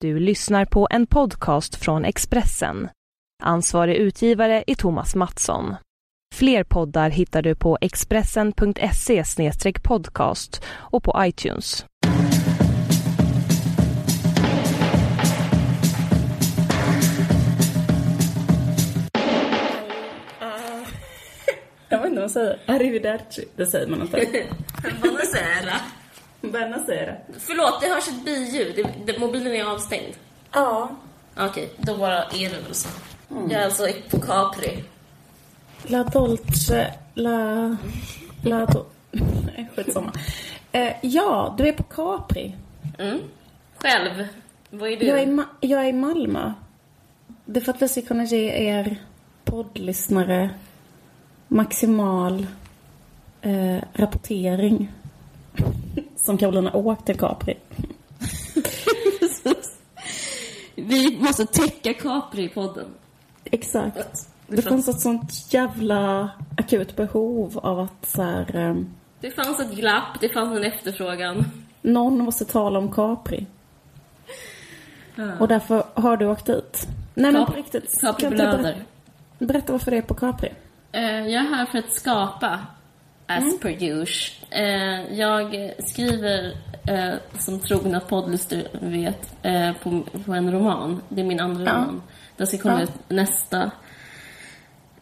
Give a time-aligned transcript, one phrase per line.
[0.00, 2.88] Du lyssnar på en podcast från Expressen.
[3.42, 5.74] Ansvarig utgivare är Thomas Mattsson.
[6.34, 9.24] Fler poddar hittar du på expressen.se
[9.82, 11.86] podcast och på iTunes.
[21.88, 22.58] Jag vet inte vad man säger.
[22.66, 23.44] Arrivederci.
[23.56, 24.16] Det säger man inte.
[25.02, 25.74] Buonasera.
[26.52, 27.14] Buonasera.
[27.38, 28.76] Förlåt, det hörs ett biljud.
[28.76, 30.14] Det- det- Mobilen är avstängd.
[30.52, 30.90] Ja.
[31.36, 32.88] Okej, då bara är det väl så.
[33.28, 34.84] Jag är alltså på Capri.
[35.82, 37.76] La Dolce, la...
[38.44, 38.84] La do...
[39.10, 40.12] Nej, skitsamma.
[40.72, 42.54] Eh, ja, du är på Capri.
[42.98, 43.18] Mm.
[43.76, 44.26] Själv,
[44.70, 45.06] vad är du?
[45.06, 46.52] Jag är, i Ma- jag är i Malmö.
[47.44, 48.96] Det är för att vi ska kunna ge er
[49.44, 50.50] poddlyssnare
[51.48, 52.46] maximal
[53.42, 54.92] eh, rapportering.
[56.24, 57.56] Som Carolina åkt till Capri.
[60.74, 62.86] Vi måste täcka Capri i podden.
[63.44, 64.28] Exakt.
[64.46, 68.76] Det fanns ett sånt jävla akut behov av att så här, eh,
[69.20, 71.44] Det fanns ett glapp, det fanns en efterfrågan.
[71.82, 73.46] någon måste tala om Capri.
[75.40, 76.88] Och därför har du åkt dit.
[77.14, 78.00] Nej men på riktigt.
[78.00, 78.62] Capri du blöder.
[78.62, 78.80] berätta,
[79.38, 80.52] berätta varför det är på Capri.
[80.92, 82.58] Eh, jag är här för att skapa,
[83.28, 84.46] as per usual.
[84.50, 86.52] Eh, jag skriver,
[86.88, 91.02] eh, som trogna poddlyssnare vet, eh, på, en roman.
[91.08, 91.72] Det är min andra Ja.
[91.72, 92.02] roman.
[92.36, 92.82] Den ska komma Ja.
[92.82, 93.70] ut nästa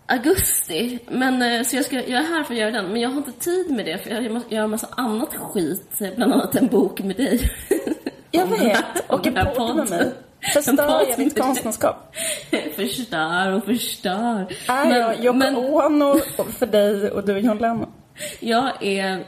[0.06, 0.98] augusti.
[1.08, 3.32] Men, så jag, ska, jag är här för att göra den, men jag har inte
[3.32, 6.66] tid med det för jag, måste- jag har en massa annat skit, bland annat en
[6.66, 7.50] bok med dig.
[8.30, 8.84] Jag vet.
[9.10, 10.12] Och en podd med mig.
[10.54, 12.14] Förstör jag mitt konstnärskap?
[12.76, 14.46] förstör och förstör.
[14.68, 16.18] Är jag Yoko men- Ono
[16.58, 17.92] för dig och du John Lennon?
[18.40, 19.24] Jag är,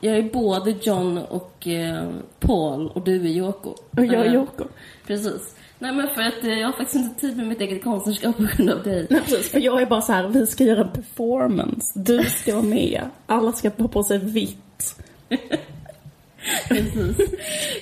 [0.00, 3.68] jag är både John och eh, Paul och du är Yoko.
[3.70, 4.64] Och jag är Eh, Yoko.
[5.06, 5.56] Precis.
[5.78, 8.42] Nej men för att eh, jag har faktiskt inte tid med mitt eget konstnärskap på
[8.42, 9.06] grund av dig.
[9.10, 11.92] Nej precis, för jag är bara så här, vi ska göra en performance.
[12.00, 13.02] Du ska vara med.
[13.26, 14.96] Alla ska ha på sig vitt.
[16.68, 17.16] Precis.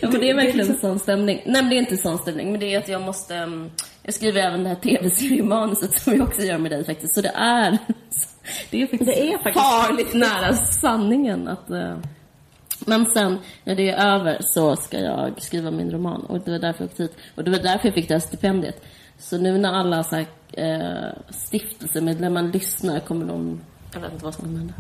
[0.01, 1.43] Ja, men det är verkligen en sån stämning.
[1.47, 3.35] Nej men det är inte sån stämning, men det är att jag måste...
[3.37, 3.71] mm,
[4.03, 7.15] Jag skriver även det här tv-seriemanuset som jag också gör med dig faktiskt.
[7.15, 7.79] Så det är...
[8.71, 11.71] Det är faktiskt, Det är faktiskt- farligt nära sanningen att...
[11.71, 11.97] eh,
[12.87, 16.21] Men sen, när det är över, så ska jag skriva min roman.
[16.21, 17.17] Och det var därför jag åkte hit.
[17.35, 18.85] Och det var därför jag fick det här stipendiet.
[19.19, 23.61] Så nu när alla så här, eh, stiftelsemedlemmar lyssnar kommer de...
[23.93, 24.75] Jag vet inte vad som kommer hända.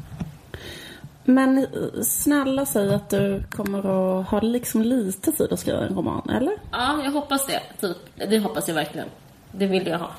[1.24, 1.66] Men
[2.02, 6.54] snälla säg att du kommer att ha liksom lite tid att skriva en roman, eller?
[6.72, 7.60] Ja, jag hoppas det.
[7.80, 7.96] Typ.
[8.30, 9.08] Det hoppas jag verkligen.
[9.52, 10.10] Det vill jag ha.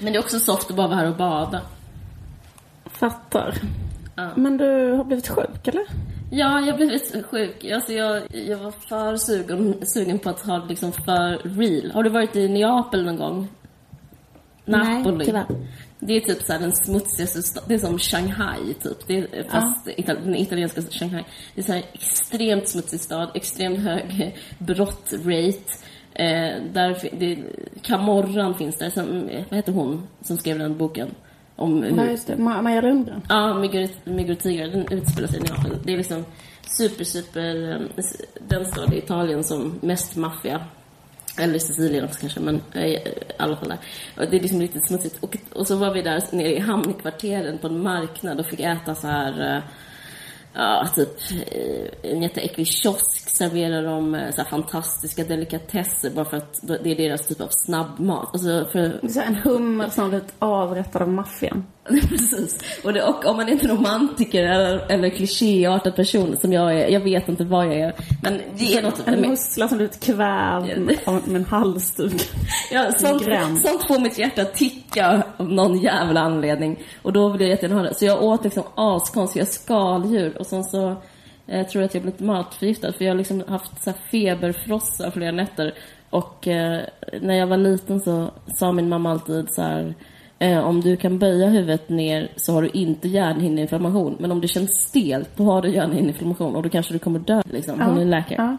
[0.00, 1.60] Men det är också soft att bara vara här och bada.
[2.86, 3.54] Fattar.
[4.16, 4.28] Ja.
[4.36, 5.84] Men du har blivit sjuk, eller?
[6.30, 7.64] Ja, jag blev lite sjuk.
[7.64, 11.90] Alltså, jag, jag var för sugen, sugen på att ha liksom för real.
[11.90, 13.48] Har du varit i Neapel någon gång?
[14.64, 15.24] Napoli?
[15.24, 15.46] tyvärr.
[16.06, 17.68] Det är typ så här den smutsigaste staden.
[17.68, 19.06] Det är som Shanghai, typ.
[19.06, 21.24] Det är, fast Ital- den italienska Shanghai.
[21.54, 25.72] Det är så här extremt smutsig stad, extremt hög brottrate.
[26.14, 27.38] Eh, där, det,
[27.82, 28.90] Camorran finns där.
[28.90, 31.08] Som, vad heter hon som skrev den boken?
[31.56, 32.34] Om hur, Ja, just det.
[32.34, 33.22] Ma- Maja Lundgren.
[33.28, 33.60] Ja, och
[34.40, 35.78] tigrar, den utspelar sig i Neapel.
[35.84, 36.24] Det är liksom
[36.78, 37.80] super, super, eh,
[38.48, 40.60] den stad i Italien som mest maffia.
[41.38, 43.78] Eller Sicilien också kanske, men eh, i alla fall där.
[44.16, 45.16] Och det är liksom riktigt smutsigt.
[45.20, 48.94] Och, och så var vi där nere i hamnkvarteren på en marknad och fick äta
[48.94, 49.62] så här eh,
[50.56, 56.60] Ja, typ eh, en jätteäcklig kiosk serverar de eh, så fantastiska delikatesser bara för att
[56.62, 58.28] det är deras typ av snabbmat.
[58.32, 61.64] Alltså för, Det är så en hummer som blivit avrättad av maffian.
[62.08, 62.58] Precis.
[62.84, 66.88] Och, det, och om man är inte romantiker eller, eller klichéartad person som jag är,
[66.88, 69.08] jag vet inte vad jag är, men det är något...
[69.08, 72.12] En mussla som blivit kvävd med en halsduk.
[72.72, 73.22] Ja, sånt,
[73.66, 76.82] sånt får mitt hjärta ticka av någon jävla anledning.
[77.02, 77.94] Och då vill jag jättegärna ha det.
[77.94, 80.96] Så jag åt liksom askonstiga skaldjur och sen så
[81.46, 85.32] eh, tror jag att jag blivit matförgiftad för jag har liksom haft så feberfrossa flera
[85.32, 85.74] nätter.
[86.10, 86.80] Och eh,
[87.20, 89.94] när jag var liten så sa min mamma alltid så här
[90.38, 94.16] eh, om du kan böja huvudet ner så har du inte hjärnhinneinflammation.
[94.20, 97.42] Men om det känns stelt, då har du hjärnhinneinflammation och då kanske du kommer dö.
[97.50, 97.80] Liksom.
[97.80, 98.36] Hon är läkare.
[98.38, 98.56] Ja.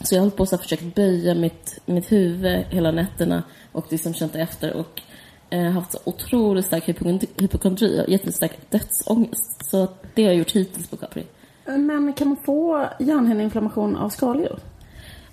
[0.00, 3.42] Så jag har hållit på och försökt böja mitt, mitt huvud hela nätterna
[3.72, 5.02] och liksom känt efter och
[5.50, 6.88] eh, haft så otroligt stark
[7.36, 9.70] hypokondri och jättestark dödsångest.
[9.70, 11.24] Så det har jag gjort hittills på Capri.
[11.66, 14.58] Men kan man få hjärnhinneinflammation av skaldjur?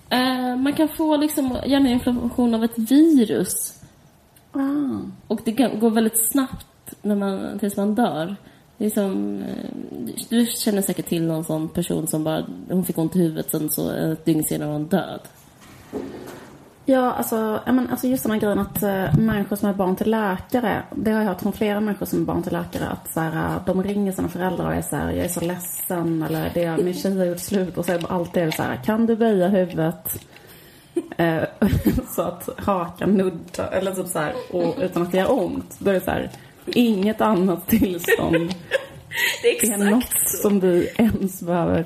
[0.10, 3.78] Eh, man kan få liksom hjärninflammation av ett virus
[4.54, 5.00] Ah.
[5.28, 8.36] och det går väldigt snabbt när man, tills man dör.
[8.78, 12.98] Det är som, eh, du känner säkert till någon sån person som bara, hon fick
[12.98, 15.20] ont i huvudet sen så ett dygn senare var hon död.
[16.86, 20.12] Ja, alltså, men, alltså just den här grejen att uh, människor som är barn till
[20.12, 23.20] läkare, det har jag hört från flera människor som är barn till läkare, att så
[23.20, 26.52] här, uh, de ringer sina föräldrar och är så här, jag är så ledsen, eller
[26.54, 29.48] det, min tjej har gjort slut, och så är alltid så här, kan du böja
[29.48, 30.26] huvudet?
[31.20, 31.44] Uh,
[32.16, 35.76] så att hakan nuddar, eller typ så här, och, utan att det gör ont.
[35.80, 36.30] Då är det så här,
[36.66, 38.54] inget annat tillstånd
[39.42, 41.86] Det är exakt är något som du ens behöver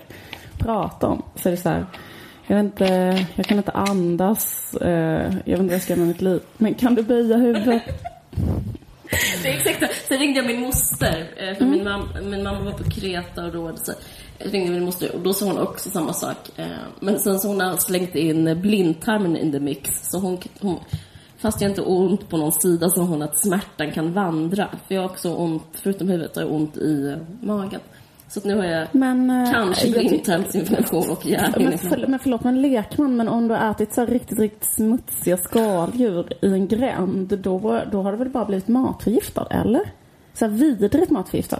[0.58, 1.24] prata om.
[1.36, 1.86] Så är det så här,
[2.48, 6.00] jag vet inte, jag kan inte andas, eh, jag vet inte vad jag ska göra
[6.00, 6.42] med mitt liv.
[6.58, 7.84] Men kan du böja huvudet?
[9.44, 9.88] Det är exakt så.
[10.08, 13.52] Sen ringde jag min moster, eh, för min, mam min mamma var på Kreta och
[13.52, 13.92] då så
[14.38, 16.38] jag ringde min moster och då sa hon också samma sak.
[16.56, 16.66] Eh,
[17.00, 20.10] Men sen så hon har slängt in blindtarmen in the mix.
[20.12, 20.80] Så hon, hon
[21.38, 24.70] fast jag inte ont på någon sida så har hon att smärtan kan vandra.
[24.88, 27.80] För jag har också ont, förutom huvudet, har jag ont i eh, magen.
[28.42, 31.90] Så nu har jag Men, eh, kanske ty- blindtarmsinflammation och Men, hjärninflammation.
[31.90, 35.38] för, men förlåt, men lekman, men om du har ätit så här riktigt, riktigt smutsiga
[35.38, 39.82] skaldjur i en gränd, då, då har du väl bara blivit matförgiftad, eller?
[40.34, 41.60] Så här vidrigt matförgiftad.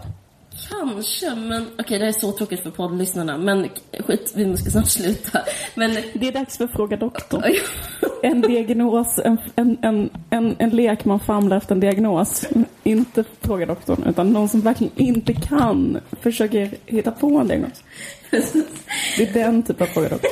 [0.70, 3.38] Kanske, men okej det här är så tråkigt för poddlyssnarna.
[3.38, 3.70] Men
[4.00, 5.40] skit, vi ska snart sluta.
[5.76, 7.44] Men Det är dags för Fråga doktorn.
[8.24, 12.46] En diagnos, en, en, en, en, en lekman famlar efter en diagnos.
[12.84, 17.84] Inte Fråga doktorn, utan någon som verkligen inte kan försöker hitta på en diagnos.
[19.18, 20.32] Det är den typen av Fråga doktorn.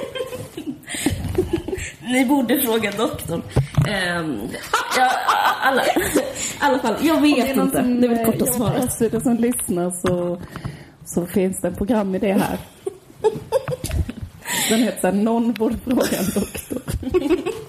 [2.01, 3.42] Ni borde fråga doktorn.
[4.19, 4.42] Um,
[4.98, 5.12] ja,
[5.62, 5.84] alla,
[6.60, 7.81] alla fall, jag vet inte.
[7.81, 8.94] Det är väl korta svaret.
[8.94, 10.42] För som lyssnar så,
[11.06, 12.57] så finns det en programidé här.
[14.69, 16.81] Den heter så här, Någon borde fråga en doktor.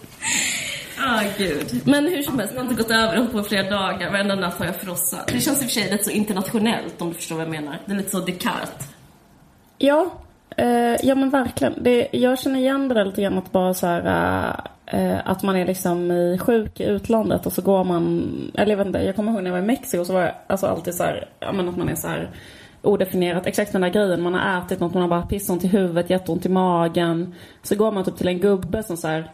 [1.06, 1.80] Ah, gud.
[1.84, 4.10] Men hur som helst, det har inte gått över hållit på flera dagar.
[4.10, 5.26] Varenda natt har jag frossat.
[5.26, 7.78] Det känns i och för sig lite så internationellt om du förstår vad jag menar.
[7.86, 8.93] Det är lite så Descartes.
[9.84, 10.10] Ja,
[10.56, 11.74] eh, ja men verkligen.
[11.82, 15.56] Det, jag känner igen det där lite grann att bara så här, eh, att man
[15.56, 19.16] är liksom i sjuk i utlandet och så går man, eller jag vet inte, jag
[19.16, 21.52] kommer ihåg när jag var i Mexiko så var jag alltså alltid så här, ja
[21.52, 22.30] men att man är så här
[22.82, 26.10] odefinierat, exakt den där grejen, man har ätit något, man har bara pissont i huvudet,
[26.10, 27.34] jätteont i magen.
[27.62, 29.30] Så går man typ till en gubbe som så här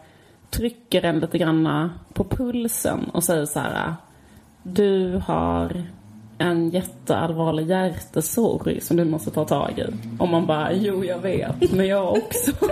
[0.50, 3.94] trycker en lite granna på pulsen och säger så här,
[4.62, 5.82] du har
[6.40, 9.84] en jätteallvarlig hjärtesorg som du måste ta tag i.
[10.18, 12.52] Och man bara, jo jag vet, men jag också.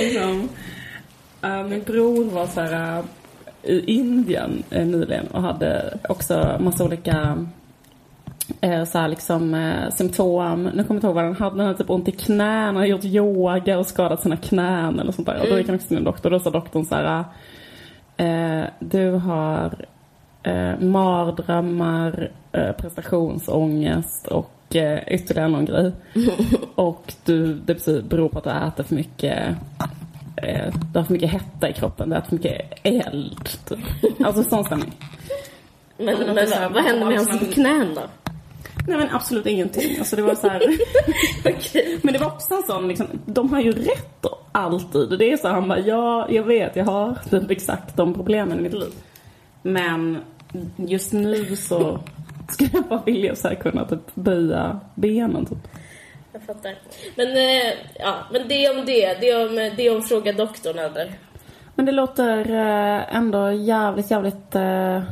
[0.00, 0.48] liksom,
[1.42, 2.98] äh, min bror var så här
[3.62, 7.46] äh, i Indien äh, nyligen och hade också massa olika
[8.60, 10.62] äh, så här liksom eh, symptom.
[10.62, 11.56] Nu kommer jag inte ihåg vad han hade.
[11.56, 12.66] Han hade typ ont i knäna.
[12.66, 15.40] han hade gjort yoga och skadat sina knän eller sånt där.
[15.40, 17.24] Och då gick han också till en doktor och då sa doktorn så här
[18.16, 19.86] eh, du har
[20.46, 25.92] eh, mardrömmar, eh, prestationsångest och eh, ytterligare någon grej.
[26.74, 29.56] och du, det beror på att du äter för mycket
[30.36, 33.48] eh, du har för mycket hetta i kroppen, du äter för mycket eld.
[33.68, 33.78] Typ.
[34.24, 34.92] Alltså sån stämning.
[35.98, 38.02] Men, Men men, så här, vad, vad hände med alltså, hans knän då?
[38.86, 39.98] Nej men absolut ingenting.
[39.98, 40.62] Alltså det var så här...
[42.02, 45.18] Men det var också en sån liksom, de har ju rätt då, alltid.
[45.18, 48.62] Det är så han bara, ja jag vet jag har typ exakt de problemen i
[48.62, 48.92] mitt liv.
[49.62, 50.18] Men
[50.76, 52.00] just nu så
[52.48, 55.68] skulle jag bara vilja så här kunna typ böja benen typ.
[56.32, 56.74] Jag fattar.
[57.16, 59.20] Men, eh, ja, men det om det.
[59.20, 61.18] Det om, det om Fråga doktorn eller?
[61.74, 65.02] Men det låter eh, ändå jävligt, jävligt eh,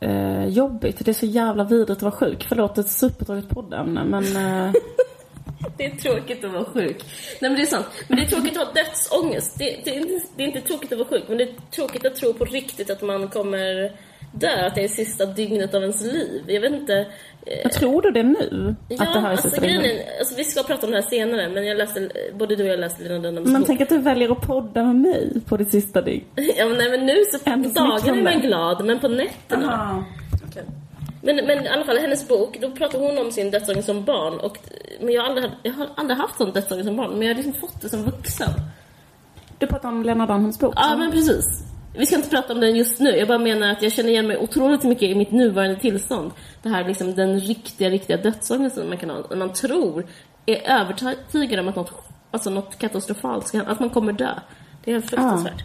[0.00, 1.04] eh, jobbigt.
[1.04, 2.46] Det är så jävla vidrigt att vara sjuk.
[2.48, 4.72] Förlåt, ett supertråkigt poddämne men eh,
[5.76, 7.04] Det är tråkigt att vara sjuk.
[7.40, 7.86] Nej men det är sant.
[8.08, 9.58] Men det är tråkigt att ha dödsångest.
[9.58, 12.32] Det, det, det är inte tråkigt att vara sjuk, men det är tråkigt att tro
[12.32, 13.92] på riktigt att man kommer
[14.32, 14.66] dö.
[14.66, 16.44] Att det är sista dygnet av ens liv.
[16.46, 16.94] Jag vet inte.
[17.46, 18.74] eh, jag tror du det nu?
[18.88, 21.00] Ja, att det här är alltså sista grejen är, alltså, vi ska prata om det
[21.00, 23.88] här senare, men jag läste, både du och jag läste Lina Dunhams Men tänk att
[23.88, 26.24] du väljer att podda med mig på ditt sista dygn.
[26.34, 30.04] Ja, men, nej, men nu så på dagarna är man glad, men på nätterna.
[31.22, 34.40] Men, men i alla fall, hennes bok, då pratar hon om sin dödsångest som barn.
[34.40, 34.58] Och,
[35.00, 37.42] men jag har aldrig, jag har aldrig haft sån dödsångest som barn, men jag har
[37.42, 38.50] liksom fått det som vuxen.
[39.58, 40.74] Du pratar om Lena Dunhams bok?
[40.76, 41.44] Ja, men precis.
[41.98, 43.10] Vi ska inte prata om den just nu.
[43.10, 46.30] Jag bara menar att jag känner igen mig otroligt mycket i mitt nuvarande tillstånd.
[46.62, 49.24] Det här liksom den riktiga, riktiga dödsångesten man kan ha.
[49.30, 50.06] När man tror,
[50.46, 51.92] är övertygad om att något,
[52.30, 54.34] alltså något katastrofalt ska hända, att man kommer dö.
[54.84, 55.64] Det är fruktansvärt.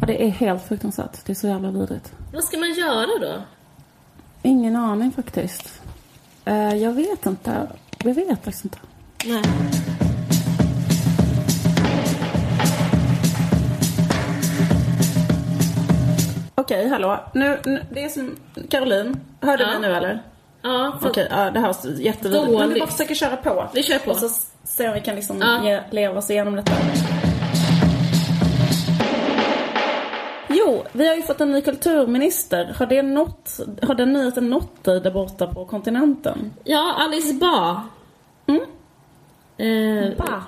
[0.00, 1.24] Ja, det är helt fruktansvärt.
[1.26, 2.12] Det är så jävla vidrigt.
[2.32, 3.42] Vad ska man göra då?
[4.42, 5.82] Ingen aning faktiskt.
[6.44, 7.68] Eh, jag vet inte.
[8.04, 8.78] Jag vet faktiskt inte.
[9.24, 9.42] Nej.
[16.64, 17.20] okej, okay, hallå.
[17.32, 18.36] Nu, nu, det är som
[18.70, 19.70] Caroline, hör du ja.
[19.70, 20.22] mig nu eller?
[20.62, 20.92] Ja.
[20.96, 22.58] Okej, okay, ja, det hörs jättevidrigt.
[22.58, 23.68] Men vi bara försöker köra på.
[23.74, 24.10] Vi kör på.
[24.10, 24.28] Och så
[24.64, 25.64] ser om vi kan liksom ja.
[25.64, 26.72] ge, leva oss igenom detta.
[30.48, 32.74] Jo, vi har ju fått en ny kulturminister.
[32.78, 36.52] Har, det nått, har den nyheten nått dig där borta på kontinenten?
[36.64, 37.80] Ja, Alice Bah.
[38.46, 38.60] Mm.
[39.56, 40.42] Eh, ba.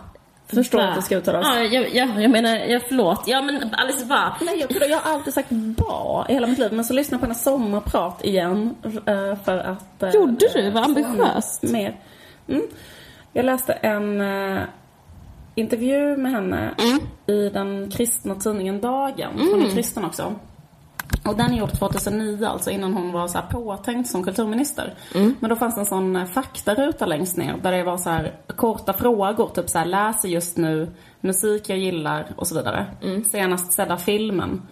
[0.48, 0.84] Förstår Ba.
[0.84, 1.46] att det ska uttalas.
[1.46, 3.22] Ja, jag, jag, jag menar, jag, förlåt.
[3.26, 4.36] Ja, men Alice Ba.
[4.40, 6.72] Nej, jag, jag har alltid sagt ba i hela mitt liv.
[6.72, 8.74] Men så lyssnade jag på hennes sommarprat igen.
[9.06, 10.02] eh, För att...
[10.02, 10.70] eh, Gjorde du?
[10.70, 11.62] Vad ambitiöst.
[11.62, 11.96] Mer.
[12.48, 12.62] Mm.
[13.32, 14.62] Jag läste en eh,
[15.54, 16.98] intervju med henne Mm.
[17.26, 19.30] i den kristna tidningen Dagen.
[19.52, 20.34] Hon är kristen också.
[21.25, 24.94] Och den är gjord 2009, alltså innan hon var så här påtänkt som kulturminister.
[25.40, 28.34] Men då fanns det en sån eh, faktaruta längst ner där det var så här
[28.56, 32.86] korta frågor, typ så här läser just nu, musik jag gillar och så vidare.
[33.30, 34.62] Senast sedda filmen.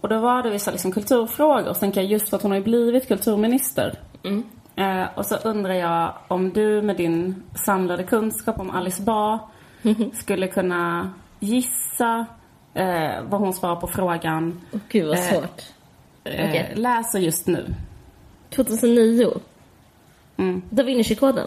[0.00, 2.58] Och då var det vissa liksom kulturfrågor, så tänker jag just för att hon har
[2.58, 3.98] ju blivit kulturminister.
[4.76, 9.38] Eh, och så undrar jag om du med din samlade kunskap om Alice Ba
[10.12, 12.26] skulle kunna gissa
[12.74, 15.62] eh, vad hon svarar på frågan Åh, Gud, vad Eh, svårt.
[16.24, 16.72] eh, Okej.
[16.76, 17.74] läser just nu.
[18.50, 19.32] 2009.
[20.36, 20.62] Mm.
[20.70, 21.46] Da Vinci-koden.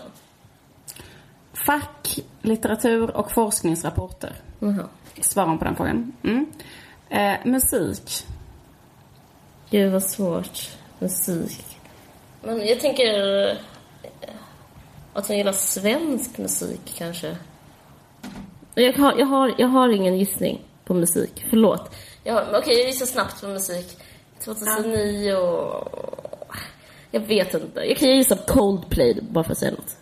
[1.53, 4.33] Fack, litteratur och forskningsrapporter.
[4.59, 4.85] Jaha.
[5.21, 6.11] Svarar hon på den frågan.
[6.23, 6.45] Mm.
[7.09, 8.25] Eh, musik.
[9.69, 10.77] Gud, vad svårt.
[10.99, 11.65] Musik.
[12.43, 13.57] Men jag tänker eh,
[15.13, 17.37] att hon gillar svensk musik, kanske.
[18.75, 21.45] Jag har, jag har, jag har ingen gissning på musik.
[21.49, 21.95] Förlåt.
[22.23, 23.97] Men okej, jag gissar snabbt på musik.
[24.43, 25.91] 2009 och...
[27.11, 27.79] Jag vet inte.
[27.79, 29.97] Jag kan gissa på Coldplay, bara för att säga något.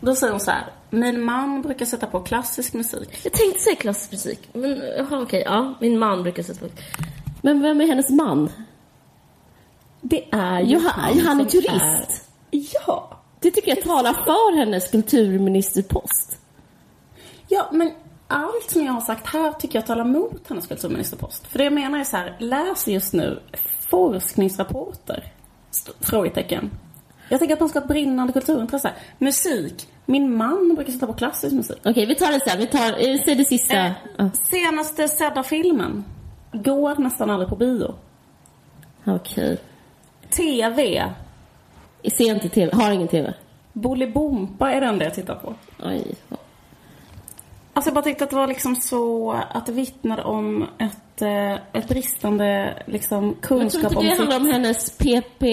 [0.00, 0.66] Då säger hon så här.
[0.90, 3.08] Min man brukar sätta på klassisk musik.
[3.24, 5.42] Jag tänkte säga klassisk musik, men jaha, okej.
[5.46, 6.72] Ja, min man brukar sätta på...
[7.42, 8.52] Men vem är hennes man?
[10.00, 12.28] Det är ju han, han är turist.
[12.50, 13.18] Ja.
[13.40, 16.38] Det tycker jag talar för hennes kulturministerpost.
[17.48, 17.92] Ja, men
[18.32, 21.46] allt som jag har sagt här tycker jag talar mot hennes kulturministerpost.
[21.46, 23.40] För det jag menar är så här, läs just nu
[23.90, 25.32] forskningsrapporter.
[26.00, 26.70] Frågetecken.
[27.28, 28.92] Jag tänker att man ska ha ett brinnande kulturintresse.
[29.18, 29.88] Musik.
[30.06, 31.78] Min man brukar sätta på klassisk musik.
[31.84, 32.58] Okej, vi tar det sen.
[32.58, 33.76] Vi tar, säg det sista.
[34.18, 34.32] Eh.
[34.50, 36.04] Senaste sedda filmen.
[36.52, 37.94] Går nästan aldrig på bio.
[39.04, 39.58] Okej.
[40.30, 41.04] TV.
[42.16, 42.76] Ser inte TV.
[42.76, 43.34] Har ingen TV.
[43.72, 45.54] Bolibompa är det enda jag tittar på.
[45.82, 46.14] Oj.
[47.74, 51.52] Alltså jag bara tyckte att det var liksom så att det vittnade om ett, eh,
[51.52, 54.18] ett bristande liksom Jag tror kunskap inte om det sitt...
[54.18, 55.44] handlar om hennes PP,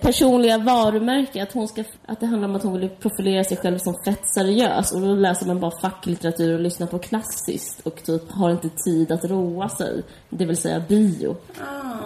[0.00, 1.42] personliga varumärke.
[1.42, 4.28] Att, hon ska, att det handlar om att hon vill profilera sig själv som fett
[4.28, 4.92] seriös.
[4.92, 7.86] Och då läser man bara facklitteratur och lyssnar på klassiskt.
[7.86, 10.02] Och typ har inte tid att roa sig.
[10.28, 11.36] Det vill säga bio.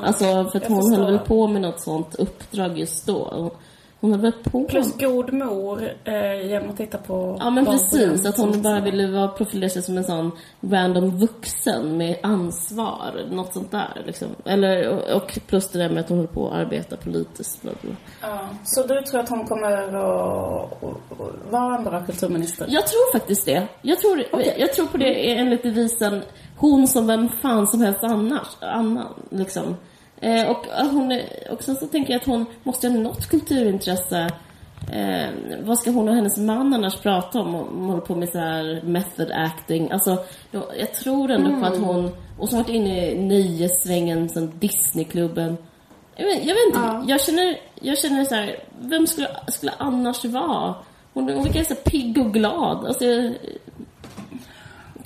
[0.02, 0.96] alltså för att hon förstår.
[0.96, 3.50] höll väl på med något sånt uppdrag just då.
[4.06, 8.26] Hon höll väl på Plus god mor eh, genom att titta på Ja men precis,
[8.26, 13.52] att hon bara ville vara profilera sig som en sån random vuxen med ansvar, något
[13.52, 14.28] sånt där liksom.
[14.44, 17.62] Eller, och, och plus det där med att hon höll på att arbeta politiskt.
[17.62, 17.92] Bla, bla.
[18.22, 18.48] Ja.
[18.64, 19.92] Så du tror att hon kommer att
[21.50, 22.66] vara en bra kulturminister?
[22.68, 23.68] Jag tror faktiskt det.
[23.82, 24.24] Jag tror,
[24.58, 26.22] jag tror på det enligt devisen
[26.56, 29.76] hon som vem fan som helst annars, annan liksom.
[30.20, 31.20] Eh, och, hon,
[31.50, 34.30] och sen så tänker jag att hon måste ha något kulturintresse.
[34.92, 35.28] Eh,
[35.64, 37.54] vad ska hon och hennes man annars prata om?
[37.54, 39.90] Om hon håller på med så här method acting.
[39.90, 40.18] Alltså,
[40.78, 45.56] jag, tror ändå på att hon, och så har varit inne i nöjessvängen sen Disneyklubben.
[46.16, 47.04] Jag vet, jag vet inte, Ja.
[47.06, 50.74] jag känner, jag känner så här, vem skulle, skulle annars vara?
[51.14, 52.86] Hon, hon verkar så pigg och glad.
[52.86, 53.04] Alltså,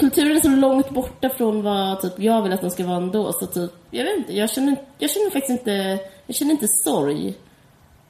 [0.01, 3.33] kulturen är så långt borta från vad typ, jag vill att den ska vara ändå.
[3.33, 7.35] Så typ, jag vet inte, jag känner, jag känner faktiskt inte, jag känner inte sorg.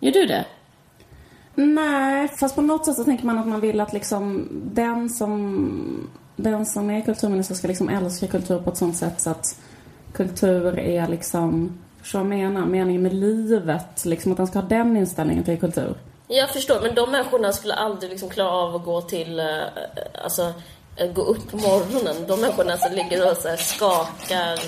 [0.00, 0.44] Gör du det?
[1.54, 6.10] Nej, fast på något sätt så tänker man att man vill att liksom den som,
[6.36, 9.60] den som är kulturminister ska liksom älska kultur på ett sånt sätt så att
[10.12, 12.66] kultur är liksom, förstår vad jag menar?
[12.66, 15.94] Meningen med livet, liksom att den ska ha den inställningen till kultur.
[16.28, 19.46] Jag förstår, men de människorna skulle aldrig liksom klara av att gå till, eh,
[20.24, 20.52] alltså,
[21.06, 22.16] gå upp på morgonen.
[22.28, 24.58] De människorna som ligger och så här skakar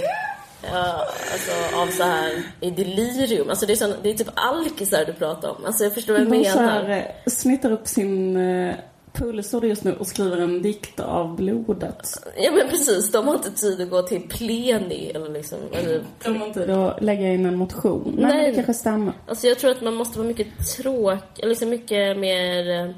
[0.72, 3.50] ja, alltså, av så här i delirium.
[3.50, 5.64] Alltså det är, sån, det är typ alkisar du pratar om.
[5.64, 6.82] Alltså jag förstår vad De jag så menar.
[6.84, 8.74] här, eh, snittar upp sin eh,
[9.12, 12.08] pulsår just nu och skriver en dikt av blodet.
[12.36, 16.36] Ja men precis, de har inte tid att gå till pleni eller liksom, eller De
[16.36, 18.14] har inte då lägga in en motion.
[18.16, 18.48] Nej, men Nej.
[18.50, 19.12] det kanske stämmer.
[19.28, 20.46] Alltså jag tror att man måste vara mycket
[20.76, 22.90] tråk, eller liksom mycket mer eh,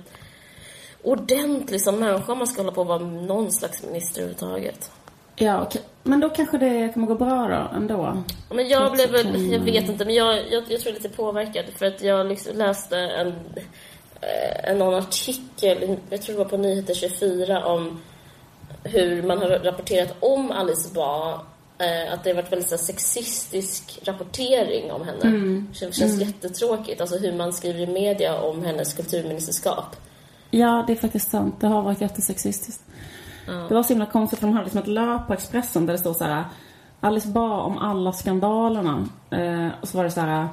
[1.04, 4.90] ordentlig som människa om man ska hålla på att vara någon slags minister överhuvudtaget.
[5.37, 5.82] Ja, okej.
[6.02, 8.23] Men då kanske det kommer gå bra då, ändå.
[8.50, 11.87] Men jag blev väl, jag vet inte, men jag, jag, jag tror lite påverkad för
[11.87, 13.28] att jag liksom läste en,
[14.20, 18.00] eh, en någon artikel, jag tror det var på Nyheter 24 om
[18.84, 21.40] hur man har rapporterat om Alice Bah
[21.78, 25.23] eh, att det har varit väldigt så sexistisk rapportering om henne.
[25.23, 25.68] Mm.
[25.80, 29.96] Det känns jättetråkigt, alltså hur man skriver i media om hennes kulturministerskap.
[30.58, 31.54] Ja, det är faktiskt sant.
[31.61, 32.82] Det har varit jättesexistiskt.
[33.68, 35.99] Det var så himla konstigt för de hade liksom ett löp på Expressen där det
[35.99, 36.44] stod så här
[37.00, 39.08] Alice Bah om alla skandalerna.
[39.30, 40.49] Eh, och så var det så här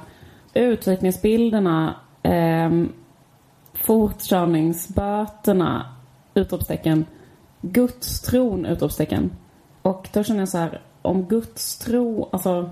[0.54, 2.70] utvikningsbilderna, eh,
[3.74, 5.86] fortkörningsböterna,
[6.34, 7.06] utropstecken,
[7.60, 9.30] gudstron, utropstecken.
[9.82, 12.70] Och då känner jag så här, om gudstro, alltså,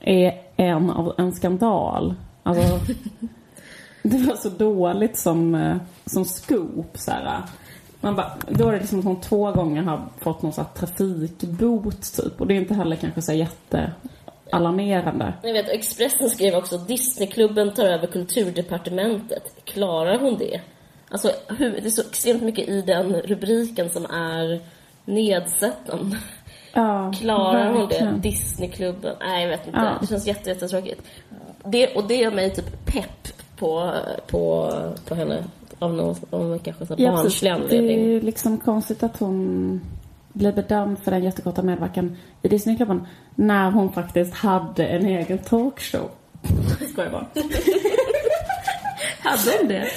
[0.00, 2.14] är en av en skandal.
[2.42, 2.80] Alltså,
[4.02, 5.76] det var så dåligt som, eh,
[6.06, 7.42] som scoop så här.
[8.00, 12.40] Man bara, då är det liksom som två gånger har fått någon här trafikbot typ.
[12.40, 15.32] Och det är inte heller kanske så jättealarmerande.
[15.42, 19.64] Jag vet, Expressen skrev också Disneyklubben tar över kulturdepartementet.
[19.64, 20.60] Klarar hon det?
[21.10, 24.60] Alltså, hur, det är så extremt mycket i den rubriken som är
[25.04, 26.16] nedsättande.
[26.72, 28.14] Ja, Klarar hon det?
[28.22, 29.16] Disneyklubben?
[29.20, 29.78] Nej, jag vet inte.
[29.78, 29.98] Ja.
[30.00, 31.02] Det känns jätte, jättetråkigt.
[31.64, 33.28] Det, och det gör mig typ pepp
[33.58, 33.92] på,
[34.26, 34.72] på,
[35.08, 35.44] på henne.
[35.78, 38.00] Av någon, av kanske så Ja, barnslig Det är anledning.
[38.04, 39.80] ju liksom konstigt att hon
[40.32, 46.10] blir bedömd för den jättekorta medverkan i Disneyklubben när hon faktiskt hade en egen talkshow.
[46.92, 47.26] Skojar bara.
[49.20, 49.88] Hade hon det?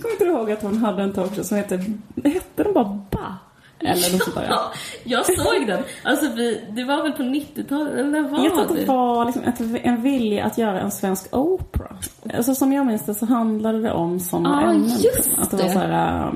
[0.00, 1.76] Kommer inte du ihåg att hon hade en talkshow som hette,
[2.24, 3.34] hette den bara Ba?
[3.80, 4.46] Eller något sånt där.
[4.50, 4.72] Ja,
[5.04, 5.82] jag såg den.
[6.02, 7.92] Alltså, vi, det var väl på 90-talet?
[7.92, 8.84] Eller när var Jag tror att det?
[8.84, 11.96] var liksom ett, en vilja att göra en svensk opera.
[12.34, 14.88] Alltså som jag minns det så handlade det om sådana Ja, ämnen.
[14.90, 15.34] just liksom.
[15.42, 16.32] Att det, var så här,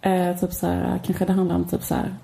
[0.00, 2.14] eh, typ så här, kanske det handlade om typ så här,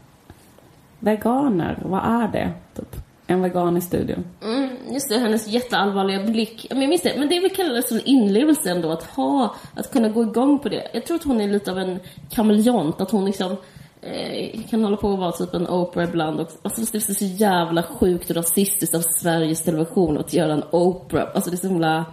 [0.99, 2.51] veganer, vad är det?
[2.77, 2.97] Typ.
[3.31, 4.25] En vegan i studion.
[4.45, 6.67] Mm, just det, hennes jätteallvarliga blick.
[6.71, 7.15] Men jag minns det.
[7.19, 10.69] Men det är väl kallas en inlevelse ändå att ha, att kunna gå igång på
[10.69, 10.89] det.
[10.93, 13.57] Jag tror att hon är lite av en kameleont, att hon liksom
[14.03, 16.41] eh, kan hålla på att vara typ en Oprah ibland.
[16.41, 20.65] Och, alltså, det är så jävla sjukt och rasistiskt av Sveriges Television att göra en
[20.71, 21.29] Oprah.
[21.35, 22.05] Alltså det är så himla...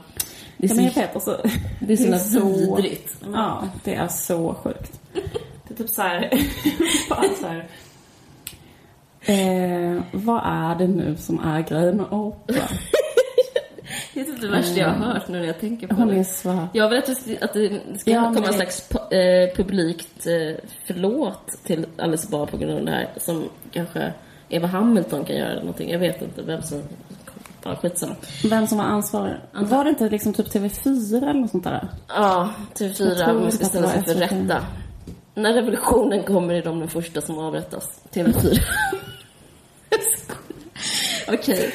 [0.57, 1.41] Det är så, jag vet, alltså,
[1.79, 3.15] det är så himla så- vidrigt.
[3.33, 4.99] Ja, det är så sjukt.
[5.67, 6.29] Det är typ så här,
[7.41, 7.67] så här.
[9.21, 12.71] Eh, vad är det nu som är grejen med Oprah?
[14.13, 16.15] Det är typ det värsta jag har hört nu när jag tänker på Hon det.
[16.45, 16.67] är.
[16.73, 20.55] Jag vill att det, att det ska Ja, komma en slags eh, publikt eh,
[20.85, 23.09] förlåt till Alice Bah på grund av det här.
[23.17, 24.13] Som kanske
[24.49, 25.89] Eva Hamilton kan göra eller någonting.
[25.91, 26.81] Jag vet inte vem som...
[27.63, 28.15] Ja, skitsamma.
[28.49, 29.35] Vem som var ansvarig?
[29.53, 31.87] Var det inte liksom typ TV4 eller något sånt där?
[32.07, 34.65] Ja, Jag TV4 tror måste det ställa sig för rätta.
[35.35, 38.01] När revolutionen kommer är de de första som avrättas.
[38.13, 38.59] TV4.
[39.89, 41.39] Jag skojar.
[41.39, 41.73] Okej.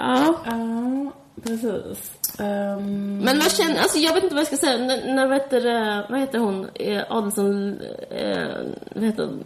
[0.00, 0.34] Eh, ja.
[0.46, 2.12] Ja, precis.
[2.40, 4.78] Ehm, Men vad känner, alltså jag vet inte vad jag ska säga.
[4.86, 7.78] När, när vet du, det- vad heter hon, eh, Adelsson,
[8.10, 8.48] eh,
[8.94, 9.44] vad heter hon,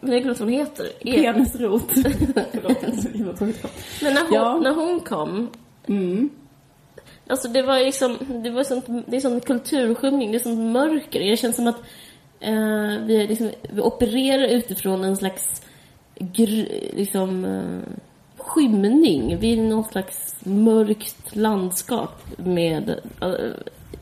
[0.00, 0.84] jag glömde vad hon heter.
[1.00, 1.82] E- Penisrot.
[2.52, 2.82] Förlåt,
[3.14, 3.48] jag
[4.02, 4.58] Men när hon, Ja.
[4.62, 5.50] när hon kom,
[5.88, 6.30] Mm.
[7.26, 11.20] alltså det var liksom, det var sånt, det är sån kulturskymning, det är sånt mörker.
[11.20, 11.80] Det känns som att
[12.40, 15.62] eh, vi, liksom, vi opererar utifrån en slags
[16.18, 17.94] gr, liksom, eh,
[18.44, 19.38] skymning.
[19.38, 22.88] Vi är i någon slags mörkt landskap med,
[23.20, 23.30] eh,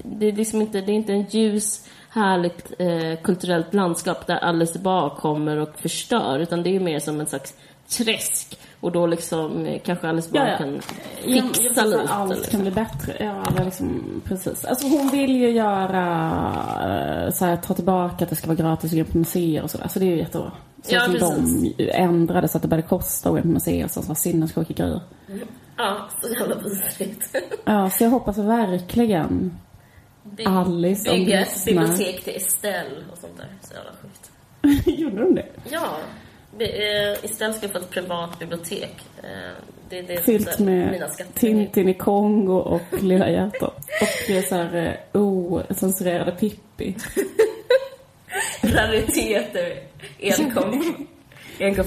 [0.03, 4.79] det är liksom inte, det är inte en ljus, härligt eh, kulturellt landskap där Alice
[5.17, 7.55] kommer och förstör, utan det är mer som en slags
[7.89, 8.59] träsk.
[8.81, 10.81] Och då liksom eh, kanske Alice Bah Ja, kan
[11.25, 12.09] Ja, fixa jag lite.
[12.09, 12.51] Allt liksom.
[12.51, 13.17] kan bli bättre.
[13.19, 14.65] Ja, eller liksom, precis.
[14.65, 16.07] Alltså hon vill ju göra,
[17.27, 19.71] eh, så här, ta tillbaka att det ska vara gratis att gå på museer och
[19.71, 19.89] sådär.
[19.89, 20.53] Så det är ju jättebra.
[20.83, 21.77] Så Ja, som precis.
[21.77, 24.73] de ändrade så att det började kosta att gå på museer och så var sinnessjuka
[24.75, 25.01] grejer.
[25.77, 27.37] Ja, så jävla vidrigt.
[27.65, 29.59] Ja, så jag hoppas verkligen
[30.23, 33.49] By- Alice, om Bygga ett bibliotek till Estelle och sånt där.
[33.61, 34.31] Så jävla sjukt.
[35.01, 35.47] Gjorde de det?
[35.71, 35.97] Ja,
[36.59, 36.65] det,
[37.11, 38.97] eh, Estelle ska få ett privat bibliotek.
[39.23, 39.29] Eh,
[39.89, 41.11] det, det är Fyllt så här, med.
[41.35, 43.77] Tintin i Kongo och Lilla hjärtat.
[44.01, 46.97] Och det är så här eh, ocensurerade Pippi.
[48.63, 49.83] Rariteter
[50.19, 50.95] enkom.
[51.59, 51.87] enkom.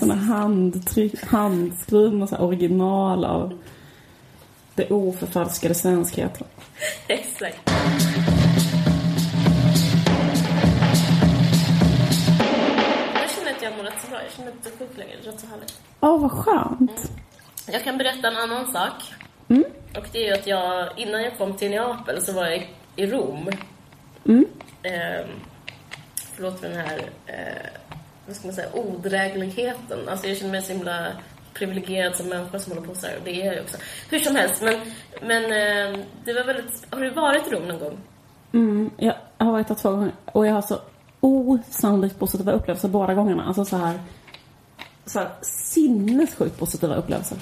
[0.00, 3.58] Såna handtryck, handskrivna så original av
[4.74, 6.46] det oförfalskade svenskheten.
[7.06, 7.60] Exakt.
[13.14, 14.22] Jag känner att jag mår rätt så bra.
[14.22, 15.16] Jag känner mig inte sjuk längre.
[15.22, 15.80] Rätt så härligt.
[16.00, 17.12] Åh, vad skönt.
[17.66, 19.14] Jag kan berätta en annan sak.
[19.48, 19.64] Mm.
[19.96, 23.50] Och det är att jag, innan jag kom till Neapel så var jag i Rom.
[24.28, 24.46] Mm.
[24.82, 25.26] Eh,
[26.34, 27.66] förlåt för den här, eh,
[28.26, 30.08] vad ska man säga, odrägligheten.
[30.08, 31.06] Alltså jag känner mig så himla
[31.54, 33.16] privilegierad som människa som håller på så här.
[33.16, 33.76] Och det är jag ju också.
[34.10, 34.74] Hur som helst, men,
[35.22, 36.86] men eh, det var väldigt...
[36.90, 37.98] Har du varit i Rom någon gång?
[38.52, 40.78] Mm, jag har varit där två gånger och jag har så
[41.20, 43.44] osannolikt positiva upplevelser båda gångerna.
[43.44, 43.98] Alltså så här
[45.06, 47.38] så här, sinnessjukt positiva upplevelser.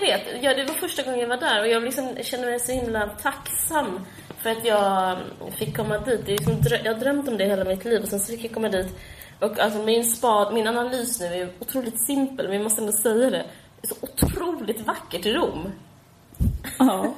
[0.00, 2.60] Jag vet, ja, det var första gången jag var där och jag liksom kände mig
[2.60, 4.00] så himla tacksam
[4.42, 5.18] för att jag
[5.58, 6.20] fick komma dit.
[6.26, 8.44] Det är liksom, jag har drömt om det hela mitt liv och sen så fick
[8.44, 8.98] jag komma dit.
[9.40, 13.30] Och alltså min spad, min analys nu är otroligt simpel, men jag måste ändå säga
[13.30, 13.44] det.
[13.80, 15.72] Det är så otroligt vackert i Rom.
[16.78, 17.14] Ja.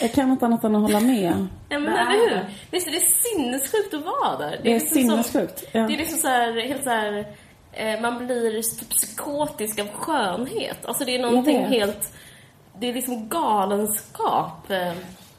[0.00, 1.46] jag kan inte annat än att hålla med.
[1.68, 2.40] Ja men eller hur?
[2.70, 4.60] Visst är det sinnessjukt att vara där?
[4.62, 5.64] Det är liksom som- sinnessjukt.
[5.72, 5.80] Ja.
[5.86, 7.26] Det är liksom så här, helt så här,
[8.02, 10.86] man blir typ psykotisk av skönhet.
[10.86, 12.12] Alltså det är någonting helt,
[12.80, 14.70] det är liksom galenskap.
[14.70, 14.92] eh.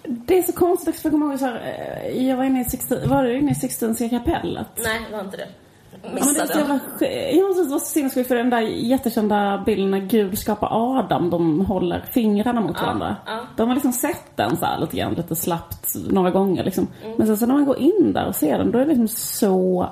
[0.04, 1.62] Det är så konstigt, för jag kommer ihåg så här,
[2.06, 4.68] eh, jag var inne i Sixtin, var du inne i Sixtinska kapellet?
[4.84, 5.48] Nej, det var inte det.
[5.92, 6.60] Ja, men det var så Missade.
[6.60, 10.38] jävla, sk- ja, precis, det var så sinnessjukt för den där jättekända bilden när Gud
[10.38, 10.68] skapar
[11.00, 13.16] Adam, de håller fingrarna mot varandra.
[13.26, 13.40] ja.
[13.58, 16.88] De har liksom sett den så här lite grann, lite slappt några gånger liksom.
[17.04, 17.16] Mm.
[17.18, 19.08] Men sen så när man går in där och ser den, då är det liksom
[19.08, 19.90] så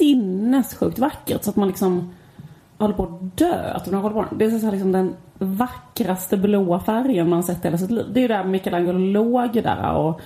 [0.00, 2.14] sinnessjukt vackert så att man liksom
[2.78, 3.72] håller på att dö.
[3.74, 7.64] Att man håller på, det är så här liksom den vackraste blåa färgen man sett
[7.64, 8.06] i hela sitt liv.
[8.12, 10.20] Det är ju där Michelangelo låg där och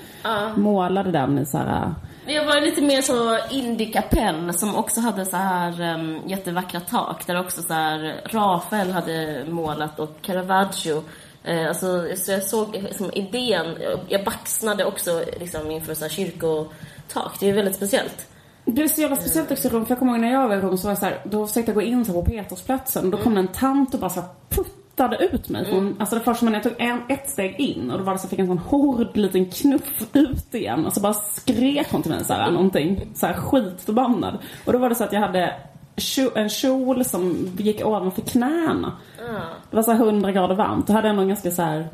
[0.57, 1.95] målade den i så här
[2.27, 7.41] Jag var lite mer så indie-kapell som också hade så här um, jättevackra tak där
[7.41, 11.03] också så här Rafael hade målat och Caravaggio.
[11.45, 13.67] Eh, alltså, så jag såg liksom, idén,
[14.09, 17.37] jag baxnade också liksom, inför så här kyrkotak.
[17.41, 18.34] Det är väldigt speciellt.
[18.65, 20.57] Det är så jävla speciellt också i Rom, för jag kommer ihåg när jag var
[20.57, 23.05] i Rom så var jag så här, då försökte jag gå in så på Petersplatsen
[23.05, 25.65] och då kom det en tant och bara så här puttade ut mig.
[25.65, 28.19] Från, Alltså det första man jag tog en, ett steg in och då var det
[28.19, 32.03] så jag fick en sån hård liten knuff ut igen och så bara skrek hon
[32.03, 34.39] till mig så här, någonting så här skitförbannad.
[34.65, 35.55] Och då var det så att jag hade
[36.35, 38.93] en kjol som gick ovanför knäna.
[39.71, 40.87] Det var så här 100 grader varmt.
[40.87, 41.89] Då hade jag en ganska så här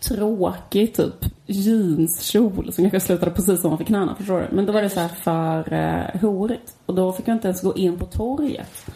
[0.00, 1.14] tråkig typ
[1.46, 4.56] jeanskjol som kanske slutade precis ovanför knäna, förstår du?
[4.56, 6.74] Men då var det så här för eh, horigt.
[6.86, 8.86] Och då fick jag inte ens gå in på torget.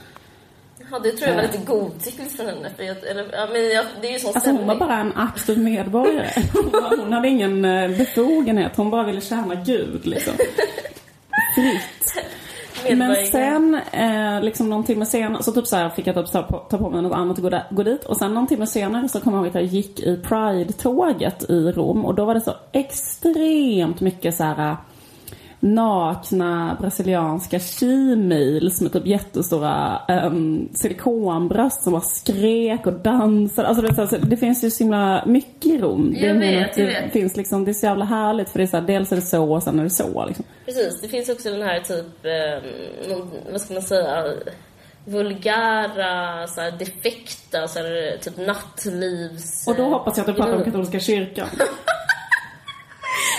[0.91, 2.71] Ja, det tror jag var lite godtyckligt för henne.
[2.77, 5.13] För jag, eller, ja, men jag, det är ju sån Alltså hon var bara en
[5.17, 6.31] aktiv medborgare.
[6.53, 10.35] Hon, var, hon hade ingen eh, befogenhet, hon bara ville tjäna Gud liksom.
[11.55, 12.25] Fritt.
[12.97, 16.43] Men sen, eh, liksom någon timme senare, så typ så här fick jag typ ta
[16.43, 18.05] på, ta på mig något annat och gå, där, gå dit.
[18.05, 21.73] Och sen någon timme senare så kom jag ihåg att jag gick i Pride-tåget i
[21.73, 22.05] Rom.
[22.05, 24.77] Och då var det så extremt mycket så här
[25.61, 33.69] nakna brasilianska she-males med typ jättestora um, silikonbröst som bara skrek och dansade.
[33.69, 36.15] Alltså det, så här, det finns ju så himla mycket i Rom.
[36.17, 37.13] Jag det, vet, det vet.
[37.13, 39.23] finns liksom, det är så jävla härligt för det är så här, dels är det
[39.23, 40.45] så och sen är det så liksom.
[40.65, 43.21] Precis, det finns också den här typ, eh,
[43.53, 44.25] vad ska man säga,
[45.05, 49.69] vulgära, så här, defekta, så här, typ nattlivs...
[49.69, 51.49] Och då hoppas jag att du pratar om katolska kyrkan.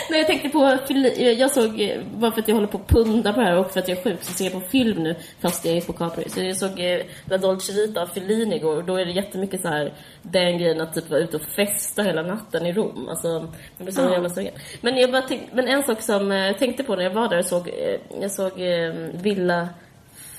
[0.09, 2.87] Nej, jag tänkte på, Fili- jag såg, eh, bara för att jag håller på att
[2.87, 5.03] punda på det här och för att jag är sjuk så ser jag på film
[5.03, 6.29] nu fast jag är på Capri.
[6.29, 9.61] Så jag såg eh, La Dolce Vita av Fellini igår och då är det jättemycket
[9.61, 13.09] så här den grejen att typ vara ute och festa hela natten i Rom.
[13.09, 14.11] Alltså, jag blir så Ja.
[14.11, 14.53] jävla sugen.
[14.81, 17.27] Men jag bara tänk, men en sak som eh, jag tänkte på när jag var
[17.29, 19.69] där och såg, eh, jag såg eh, Villa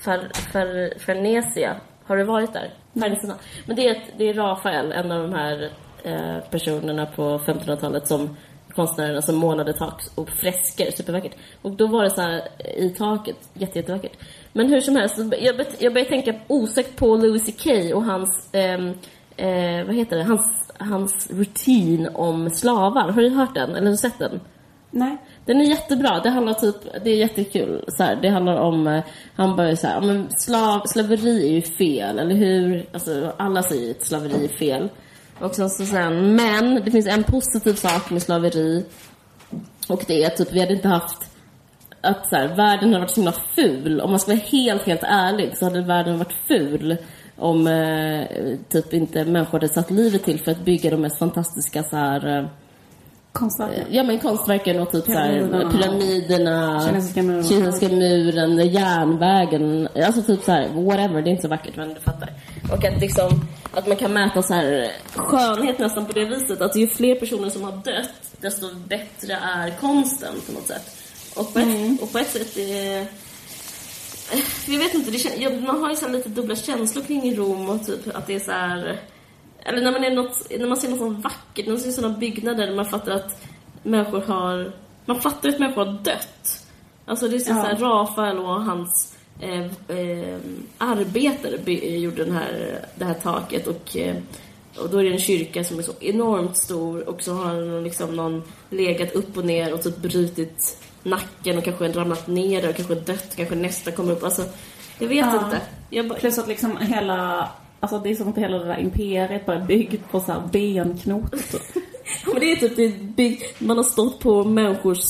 [0.05, 0.19] Far,
[0.53, 1.77] Far, Farnesia.
[2.07, 2.71] Har du varit där?
[3.01, 3.35] Farnesina.
[3.67, 5.71] Men det är, det är Rafael, en av de här
[6.03, 8.37] eh, personerna på 1500-talet som
[8.75, 11.33] konstnärerna som målade tak och fresker, supervackert.
[11.63, 14.13] Och då var det så här eh, i taket, jätte, jättevackert.
[14.53, 18.49] Men hur som helst, jag, bör- jag började tänka osökt på Louis CK och hans,
[18.53, 18.89] ehm,
[19.37, 23.09] eh, vad heter det, hans, hans rutin om slavar.
[23.09, 23.75] Har du hört den?
[23.77, 24.41] Eller sett den?
[24.91, 25.17] Nej.
[25.45, 26.21] Den är jättebra.
[26.21, 27.85] Det handlar typ, det är jättekul.
[27.89, 29.03] Så här, det handlar om, eh,
[29.35, 32.87] han börjar så här, men slav, slaveri är ju fel, eller hur?
[32.93, 34.89] Alltså, alla säger att slaveri är fel.
[35.41, 38.85] Och sen så sen, men det finns en positiv sak med slaveri.
[39.89, 41.31] Och det är typ, vi hade inte haft
[42.01, 44.01] att så här, världen hade varit så himla ful.
[44.01, 46.97] Om man ska vara helt, helt ärlig så hade världen varit ful
[47.37, 48.27] om eh,
[48.69, 52.39] typ inte människor hade satt livet till för att bygga de mest fantastiska så här,
[52.39, 52.47] eh,
[53.33, 53.85] Konstverken.
[53.91, 55.71] Ja men konstverken och typ Pyramiderna.
[55.71, 57.45] pyramiderna, Kinesiska muren.
[57.45, 62.29] kinesiska muren, järnvägen, alltså typ såhär whatever, det är inte så vackert men du fattar.
[62.73, 63.41] Och att liksom,
[63.75, 67.51] att man kan mäta så här skönhet nästan på det viset, att ju fler personer
[67.51, 70.97] som har dött, desto bättre är konsten på något sätt.
[71.37, 73.07] Och på ett, och på ett sätt är
[74.67, 77.37] jag vet inte, det kän- jag, man har ju så här lite dubbla känslor kring
[77.37, 79.01] Rom och typ att det är så här
[79.63, 82.19] eller när man, är något, när man ser något sånt vackert, när man ser sådana
[82.19, 83.43] byggnader där man fattar att
[83.83, 84.73] människor har...
[85.05, 86.67] Man fattar att människor har dött.
[87.07, 87.55] Alltså det är så, Ja.
[87.55, 89.65] så här, Rafael och hans eh,
[89.99, 90.39] eh,
[90.79, 94.17] arbetare by, gjorde den här, det här taket och, eh,
[94.79, 98.17] och då är det en kyrka som är så enormt stor och så har liksom
[98.17, 102.95] någon legat upp och ner och typ brutit nacken och kanske ramlat ner och kanske
[102.95, 104.25] dött, kanske nästa kommer upp.
[104.25, 104.43] Alltså,
[104.99, 105.45] Jag vet Ja.
[105.45, 105.61] inte.
[105.91, 107.49] Jag bara, Plus att liksom hela,
[107.81, 110.43] alltså det är som att hela det där imperiet bara är byggt på så här
[110.53, 111.61] benknotor.
[112.27, 115.05] men det är typ, det är byggt, man har stått på människors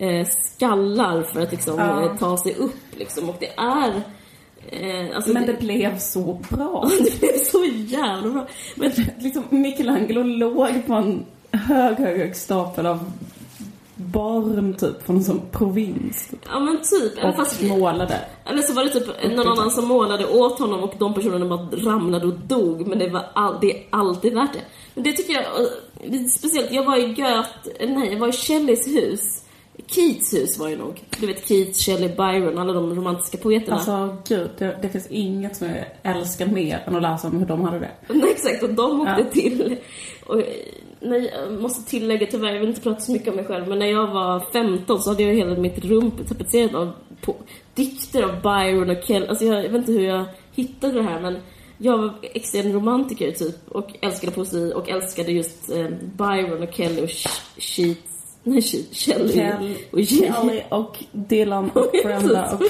[0.00, 2.04] eh, skallar för att liksom Ja.
[2.04, 3.28] eh, ta sig upp liksom.
[3.28, 4.02] Och det är...
[4.68, 6.90] Eh, alltså, Men det blev så bra.
[7.04, 8.46] det blev så jävla bra.
[8.74, 13.12] Men liksom Michelangelo låg på en hög, hög, hög stapel av
[13.94, 16.28] barn typ från en sån provins.
[16.30, 17.24] Typ, Ja men typ.
[17.24, 18.20] Och fast, målade.
[18.46, 21.60] eller så var det typ någon annan som målade åt honom och de personerna bara
[21.92, 22.86] ramlade och dog.
[22.86, 24.60] Men det var all, det är alltid värt det.
[24.94, 25.66] Men det tycker jag, eh,
[26.10, 29.20] det är speciellt, jag var i Goethe, nej jag var i Shelleys hus.
[29.90, 31.02] Keats hus var det nog.
[31.20, 33.76] Du vet Keats, Shelley, Byron, alla de romantiska poeterna.
[33.76, 35.84] Alltså gud, det, det finns inget som jag
[36.16, 37.90] älskar mer än att läsa om hur de hade det.
[38.14, 39.30] Nej, exakt, och de åkte Ja.
[39.32, 39.76] till.
[40.26, 40.42] Och,
[41.00, 43.78] nej, jag måste tillägga tyvärr, jag vill inte prata så mycket om mig själv, men
[43.78, 47.36] när jag var 15 så hade jag hela mitt rum tapetserat av på,
[47.74, 49.28] dikter av Byron och Kell.
[49.28, 50.24] Alltså jag, jag vet inte hur jag
[50.54, 51.36] hittade det här, men
[51.78, 57.02] jag var extrem romantiker typ och älskade poesi och älskade just eh, Byron och Kelly
[57.02, 62.62] och Sh- Sheets, nej Sheet, Shelley Kell, och Kelly och Dylan och Brenda och...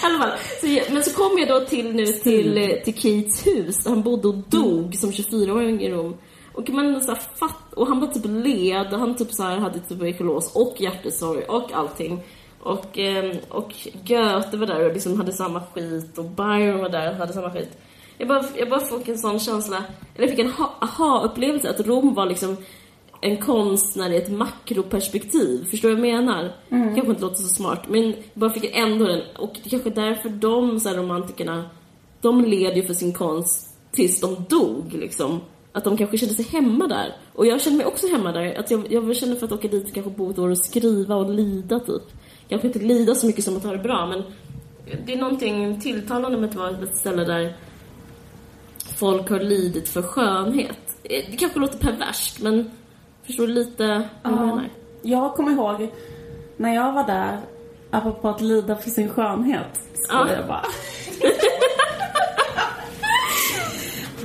[0.00, 3.90] Fall, så men så kom jag då till nu till, eh, till Keats hus där
[3.90, 6.16] han bodde och dog som 24-åring i Rom.
[6.54, 10.52] Och man så fatt, och han var typ led, han typ så här, hade tuberkulos
[10.56, 12.22] och hjärtesorg och allting.
[12.60, 13.72] Och, eh, och
[14.06, 17.50] Goethe var där och liksom hade samma skit och Byron var där och hade samma
[17.50, 17.78] skit.
[18.18, 21.86] Jag bara, jag bara fick en sån känsla, eller jag fick en ha- aha-upplevelse att
[21.86, 22.56] Rom var liksom
[23.24, 25.66] en konstnär i ett makroperspektiv.
[25.70, 26.52] Förstår du vad jag menar?
[26.94, 29.20] kanske inte låter så smart, men jag bara fick ändå den.
[29.38, 31.70] Och det kanske är därför de så här, romantikerna,
[32.20, 35.40] de led ju för sin konst tills de dog liksom.
[35.72, 37.16] Att de kanske kände sig hemma där.
[37.32, 38.58] Och jag kände mig också hemma där.
[38.58, 41.16] Att jag, jag kände för att åka dit och kanske bo ett år och skriva
[41.16, 42.02] och lida typ.
[42.48, 44.22] Kanske inte lida så mycket som att ha det bra, men
[45.06, 47.56] det är någonting tilltalande med att vara ett ställe där
[48.96, 50.78] folk har lidit för skönhet.
[51.04, 52.70] Eh, Det kanske låter perverst, men
[53.26, 54.68] förstår lite vad jag menar?
[55.02, 55.90] Jag kommer ihåg
[56.56, 57.38] när jag var där,
[57.90, 60.28] apropå att lida för sin skönhet, så Ja.
[60.36, 60.64] jag bara...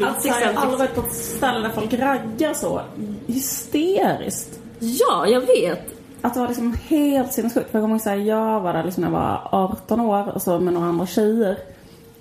[0.04, 2.82] Alltså, jag har aldrig varit på ett ställe där folk raggar så
[3.28, 4.60] hysteriskt.
[4.80, 5.94] Ja, jag vet.
[6.22, 7.72] Att det var liksom helt sinnessjukt.
[7.72, 10.30] För jag kommer ihåg så här, jag var där liksom när jag var 18 år
[10.36, 11.58] och så med några andra tjejer.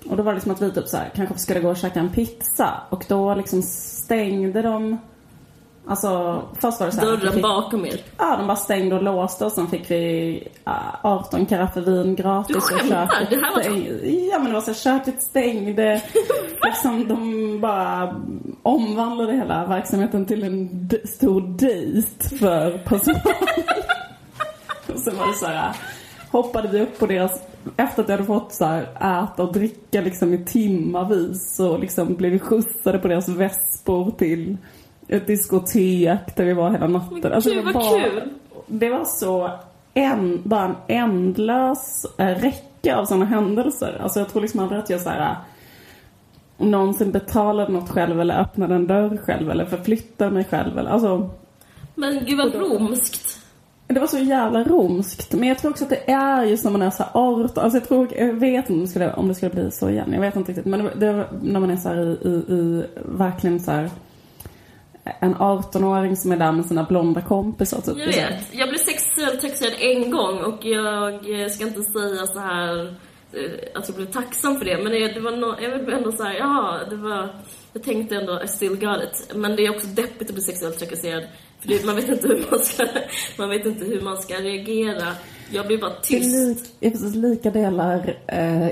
[0.09, 1.99] Och då var det liksom att vi typ så här, kanske skulle gå och käka
[1.99, 2.73] en pizza.
[2.89, 4.97] Och då liksom stängde de
[5.89, 7.99] Alltså, först var det så här, Dörren fick- bakom er.
[8.17, 12.55] Ja, de bara stängde och låste och sen fick vi ja, 18 karaffer vin gratis.
[12.55, 13.27] Du skämtar?
[13.29, 16.01] Det här var så- Ja, men det var så här, köket stängde.
[16.65, 18.15] liksom, de bara
[18.63, 23.23] omvandlade hela verksamheten till en stor dejt för personalen.
[24.93, 25.75] och sen var det så här,
[26.31, 27.41] hoppade vi upp på deras,
[27.77, 28.81] efter att jag hade fått så här,
[29.23, 34.57] äta och dricka liksom i timmavis så liksom blev vi skjutsade på deras vespor till
[35.09, 37.33] ett diskotek där vi var hela natten.
[37.33, 38.21] Alltså, Gud, det var vad bara- kul!
[38.67, 39.51] det var så
[39.93, 43.99] en, bara en ändlös eh, räcka av sådana händelser.
[44.03, 45.37] Alltså jag tror liksom aldrig att jag så här eh,
[46.67, 51.29] någonsin betalade något själv eller öppnade en dörr själv eller förflyttade mig själv eller alltså
[51.95, 53.39] Men gud vad romskt.
[53.87, 55.33] det var så jävla romskt.
[55.33, 57.77] Men jag tror också att det är just när man är så här 18, alltså
[57.79, 60.13] jag tror, jag vet inte om det skulle, om det skulle bli så igen.
[60.13, 60.65] Jag vet inte riktigt.
[60.65, 63.89] Men det, det när man är så här i, i, i verkligen så här
[65.19, 67.97] en 18-åring som är där med sina blonda kompisar typ.
[67.97, 68.53] Jag vet.
[68.53, 72.85] Jag blev sexuellt trakasserad en gång och jag eh, ska inte säga så här
[73.33, 74.77] eh, att jag blev tacksam för det.
[74.83, 77.29] Men det, det var no, jag blev ändå så här, ja, det var...
[77.73, 79.35] Jag tänkte ändå I still got it.
[79.35, 81.23] Men det är också deppigt att bli sexuellt trakasserad.
[81.61, 82.87] För det, man vet inte hur man ska,
[83.37, 85.07] man vet inte hur man ska reagera.
[85.51, 86.35] Jag blir bara Det är, tyst.
[86.35, 88.67] lik, är precis lika delar eh,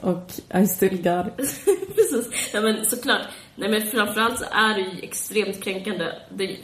[0.00, 1.36] och I still got it.
[1.96, 2.50] Precis.
[2.54, 3.22] Nej men såklart.
[3.56, 6.12] Nej men framförallt så är det ju extremt kränkande.
[6.28, 6.56] Det,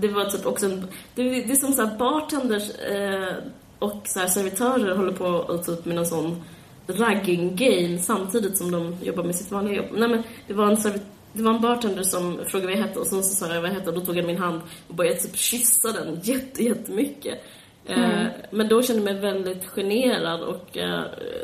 [0.00, 3.34] det var typ också en, det, det är som så här bartenders eh,
[3.78, 6.42] och så här servitörer håller på och typ med någon sån
[6.86, 9.86] ragging game samtidigt som de jobbar med sitt vanliga jobb.
[9.92, 12.98] Nej men det var en servitör det var en bartender som frågade vad jag hette
[12.98, 14.94] och sen så sa jag vad jag hette och då tog han min hand och
[14.94, 17.38] började typ kyssa den jätte, jättemycket.
[17.86, 21.00] Eh, men då kände jag mig väldigt generad och eh,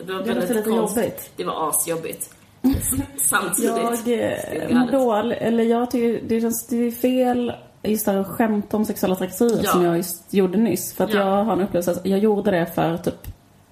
[0.07, 0.97] det var Det väldigt konstigt.
[1.05, 1.31] jobbigt.
[1.37, 2.31] Det var asjobbigt.
[3.31, 3.77] Samtidigt.
[3.77, 8.27] Jag Still eh, eller jag tycker det känns det är fel just det här att
[8.27, 9.71] skämta om sexuella trakasserier Ja.
[9.71, 10.95] som jag just gjorde nyss.
[10.95, 11.21] För att Ja.
[11.21, 13.27] jag har en upplevelse, jag gjorde det för typ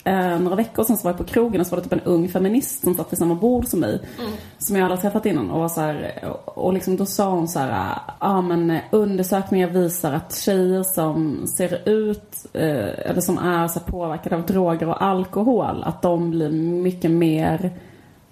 [0.04, 2.12] eh, några veckor sedan så var jag på krogen och så var det typ en
[2.12, 4.00] ung feminist som satt vid samma bord som mig.
[4.18, 4.32] Mm.
[4.58, 7.48] Som jag aldrig träffat innan och var så här, och, och liksom då sa hon
[7.48, 13.38] så här, ja ah, men undersökningar visar att tjejer som ser ut, eh, eller som
[13.38, 16.50] är så påverkade av droger och alkohol, att de blir
[16.82, 17.72] mycket mer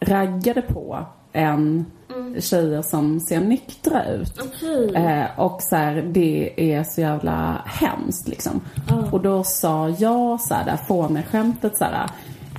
[0.00, 1.86] raggade på än
[2.40, 4.40] tjejer som ser nyktra ut.
[4.40, 4.94] Okej.
[4.94, 8.60] Eh, och så här, det är så jävla hemskt liksom.
[9.12, 12.10] Och då sa jag så här, där fåneskämtet så här.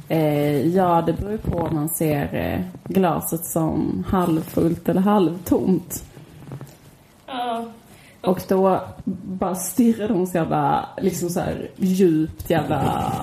[0.07, 2.61] Eh, ja, det beror på om man ser eh,
[2.93, 6.03] glaset som halvfullt eller halvtomt.
[7.27, 7.65] Ja.
[8.21, 8.81] Och då
[9.23, 13.13] bara stirrade hon så jävla, liksom så här djupt jävla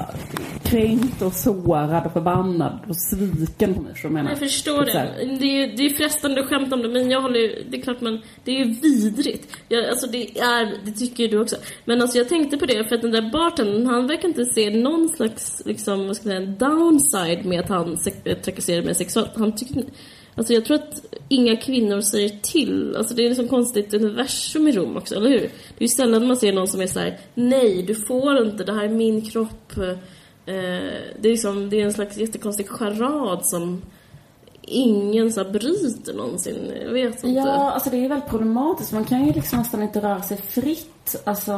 [0.62, 3.92] kränkt och sårad och förbannad och sviken på mig.
[4.02, 4.30] Jag menar.
[4.30, 4.98] Jag förstår Typ det.
[4.98, 7.64] här, Det är ju det är frestande att skämta om det, men jag håller ju,
[7.70, 9.56] det är klart man, det är ju vidrigt.
[9.68, 11.56] Jag, alltså det är, det tycker ju du också.
[11.84, 14.70] Men alltså jag tänkte på det, för att den där bartendern, han verkar inte se
[14.70, 17.96] någon slags, liksom, vad ska jag säga, downside med att han
[18.44, 19.30] trakasserar mig sexuellt.
[19.36, 19.84] Han tycker
[20.36, 22.96] Alltså jag tror att inga kvinnor säger till.
[22.96, 25.40] Alltså det är liksom konstigt universum i Rom också, eller hur?
[25.40, 28.64] Det är ju sällan man ser någon som är så här: nej du får inte,
[28.64, 29.76] det här är min kropp.
[29.76, 29.94] Eh,
[31.20, 33.82] det är liksom, det är en slags jättekonstig charad som
[34.66, 36.72] ingen så här bryter någonsin.
[36.82, 37.28] Jag vet inte.
[37.28, 38.92] Ja, alltså det är väldigt problematiskt.
[38.92, 41.16] Man kan ju liksom nästan inte röra sig fritt.
[41.24, 41.52] Alltså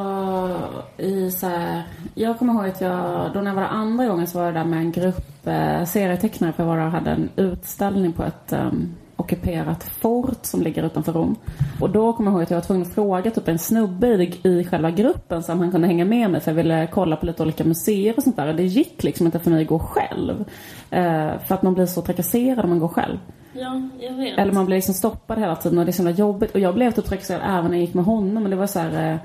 [0.97, 1.83] i så här,
[2.15, 4.55] Jag kommer ihåg att jag, då när jag var där andra gången så var jag
[4.55, 8.23] där med en grupp eh, serietecknare för jag var där och hade en utställning på
[8.25, 11.37] ett um, ockuperat fort som ligger utanför Rom.
[11.81, 14.41] Och då kommer jag ihåg att jag var tvungen att fråga typ en snubbe i,
[14.43, 17.27] i själva gruppen så om han kunde hänga med mig för jag ville kolla på
[17.27, 18.49] lite olika museer och sånt där.
[18.49, 20.45] Och det gick liksom inte för mig att gå själv.
[20.91, 23.19] Eh, för att man blir så trakasserad om man går själv.
[23.53, 24.39] Ja, jag vet.
[24.39, 26.55] Eller man blir liksom stoppad hela tiden och det är så himla jobbigt.
[26.55, 28.43] Och jag blev typ trakasserad även när jag gick med honom.
[28.43, 29.19] Men det var så här, eh,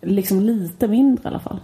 [0.00, 1.60] liksom lite mindre i alla fall.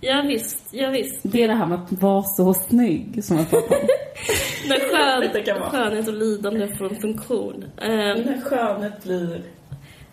[0.00, 1.20] Ja, visst, ja, visst.
[1.22, 3.82] Det är det här med att vara så snygg som jag pratar om.
[4.68, 7.54] När skön, skönhet och lidande får en funktion.
[7.54, 9.42] Um, När skönhet blir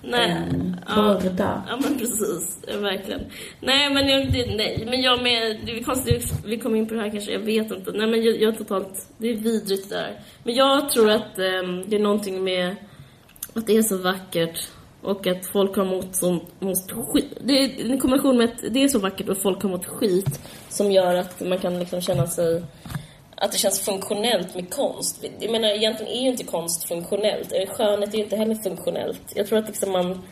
[0.01, 1.63] nej, en ja, börda.
[1.69, 3.21] ja men precis, verkligen.
[3.59, 6.93] Nej men jag, det, nej, men jag med, det är konstigt, vi kommer in på
[6.93, 7.91] det här kanske, jag vet inte.
[7.91, 10.19] Nej men jag, jag totalt, det är vidrigt där.
[10.43, 12.75] Men jag tror att ehm, det är någonting med
[13.53, 14.69] att det är så vackert
[15.07, 17.37] och att folk har mått, som, mått skit.
[17.41, 20.39] Det är en kombination med att det är så vackert och folk har mått skit
[20.69, 22.63] som gör att man kan liksom känna sig
[23.35, 25.25] att det känns funktionellt med konst.
[25.39, 27.53] Jag menar, egentligen är ju inte konst funktionellt.
[27.53, 29.21] Eh, skönhet är ju inte heller funktionellt.
[29.35, 30.23] Jag tror att liksom man,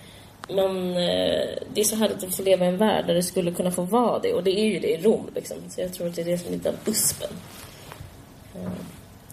[0.49, 0.89] man...
[0.89, 3.71] Eh, det är så härligt att få leva i en värld där det skulle kunna
[3.71, 4.33] få vara det.
[4.33, 5.57] Och det är ju det i Rom, liksom.
[5.69, 7.29] Så jag tror att det är det som är den uspen.
[8.55, 8.71] Eh,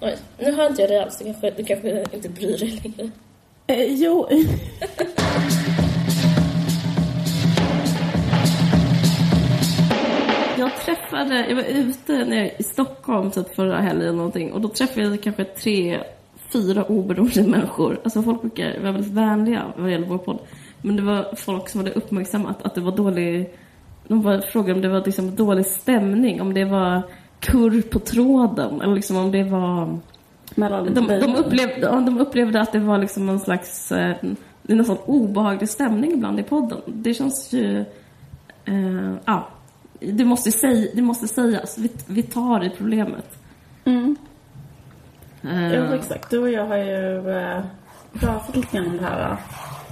[0.01, 1.19] oj, nu hör inte jag dig alls.
[1.19, 3.11] Du kanske, du kanske inte bryr dig längre.
[3.67, 4.29] Eh, jo.
[10.59, 15.07] Jag träffade, jag var ute nere i Stockholm typ förra helgen någonting och då träffade
[15.07, 16.01] jag kanske tre,
[16.53, 18.01] fyra oberoende människor.
[18.05, 20.39] Alltså folk brukar vara väldigt vänliga vad det gäller vår podd.
[20.83, 23.55] Men det var folk som hade uppmärksammat att det var dålig,
[24.09, 27.03] de var, frågade om det var liksom dålig stämning, om det var
[27.41, 29.99] kurr på tråden eller liksom om det var
[30.55, 34.17] mellan de, de, upplevde, ja, de upplevde att det var liksom någon slags eh,
[34.63, 36.81] nästan obehaglig stämning ibland i podden.
[36.87, 37.85] Det känns ju...
[38.65, 39.49] Eh, ja,
[40.01, 41.79] det måste, säg, det måste sägas.
[41.79, 43.39] Vi, vi tar i problemet.
[43.85, 44.17] Mm.
[45.43, 46.31] Eh, Ja, exakt.
[46.31, 47.61] Du och jag har ju eh,
[48.13, 49.37] pratat lite grann om det här.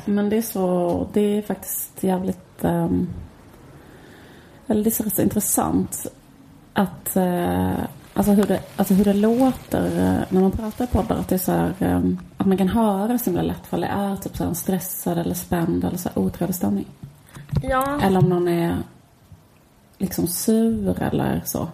[0.04, 3.08] Men det är så, det är faktiskt jävligt, um,
[4.66, 6.06] eller det är så intressant
[6.72, 7.78] att, eh,
[8.14, 11.16] alltså hur det, alltså hur det låter eh, när man pratar i poddar.
[11.16, 13.78] Att det är så här, ehm, att man kan höra det så himla lätt för
[13.78, 16.86] det är typ så här stressad eller spänd eller så här otrevlig stämning.
[17.62, 18.76] ja, Eller om någon är
[19.98, 21.68] liksom sur eller så.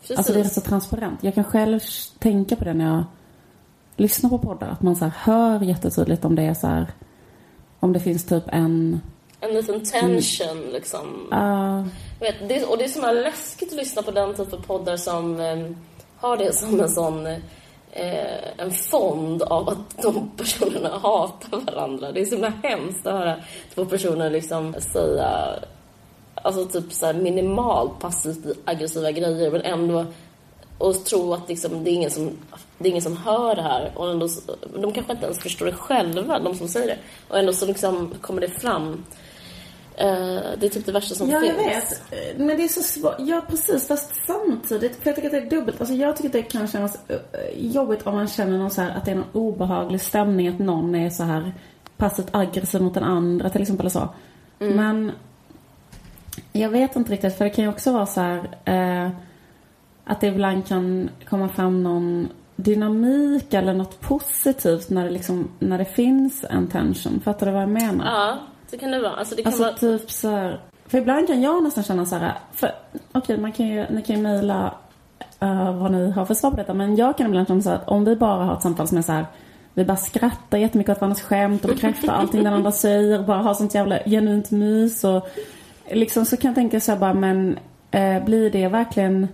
[0.00, 0.16] precis.
[0.18, 1.18] Alltså det är rätt så transparent.
[1.22, 1.80] Jag kan själv
[2.18, 3.04] tänka på det när jag
[3.96, 4.68] lyssnar på poddar.
[4.68, 6.86] Att man så hör jättetydligt om det är så här,
[7.80, 9.00] om det finns typ en,
[9.44, 11.32] En liten tension liksom.
[11.32, 11.86] uh,
[12.20, 15.40] Vet, det, och det är så läskigt att lyssna på den typen av poddar som
[15.40, 15.70] eh,
[16.16, 22.12] har det som en sån eh, en fond av att de personerna hatar varandra.
[22.12, 23.36] Det är så himla hemskt att höra
[23.74, 25.58] två personer liksom säga
[26.34, 30.06] alltså typ så här minimalt passivt aggressiva grejer men ändå
[30.78, 32.30] och tro att liksom, det, är ingen som,
[32.78, 33.92] det är ingen som hör det här.
[33.94, 34.28] Och ändå,
[34.76, 36.98] de kanske inte ens förstår det själva, de som säger det.
[37.28, 39.04] Och ändå så liksom kommer det fram.
[39.96, 40.06] Eh,
[40.58, 41.52] det är typ det värsta som Ja, finns.
[41.58, 42.38] jag vet.
[42.38, 43.14] Men det är så svårt.
[43.18, 43.88] Ja, precis.
[43.88, 44.96] Fast samtidigt.
[44.96, 45.80] För jag tycker att det är dubbelt.
[45.80, 47.16] Alltså jag tycker att det kan kännas eh,
[47.56, 50.48] jobbigt om man känner någon så här, att det är någon obehaglig stämning.
[50.48, 51.52] Att någon är så här
[51.96, 53.86] passivt aggressiv mot den andra till exempel.
[53.86, 54.08] Eller så.
[54.58, 55.12] Men
[56.52, 57.38] jag vet inte riktigt.
[57.38, 58.48] För det kan ju också vara så här.
[58.64, 59.10] Eh,
[60.04, 65.78] att det ibland kan komma fram någon dynamik eller något positivt när det, liksom, när
[65.78, 67.20] det finns en tension.
[67.24, 68.04] Fattar du vad jag menar?
[68.06, 68.38] Ja,
[68.74, 69.12] det kan det vara.
[69.12, 69.74] Alltså, det kan Alltså vara...
[69.74, 72.70] typ så här, För ibland kan jag nästan känna så här, för
[73.12, 74.74] okej man kan ju, ni kan ju mejla
[75.42, 76.74] uh, vad ni har för svar på detta.
[76.74, 78.98] Men jag kan ibland känna så här att om vi bara har ett samtal som
[78.98, 79.26] är så här
[79.74, 83.54] vi bara skrattar jättemycket åt varandras skämt och bekräftar allting den andra säger bara har
[83.54, 85.28] sånt jävla genuint mys och
[85.90, 87.58] liksom så kan jag tänka så här bara men
[87.90, 89.28] eh, blir det verkligen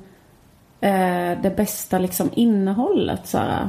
[0.81, 3.69] eh, det bästa liksom innehållet så här?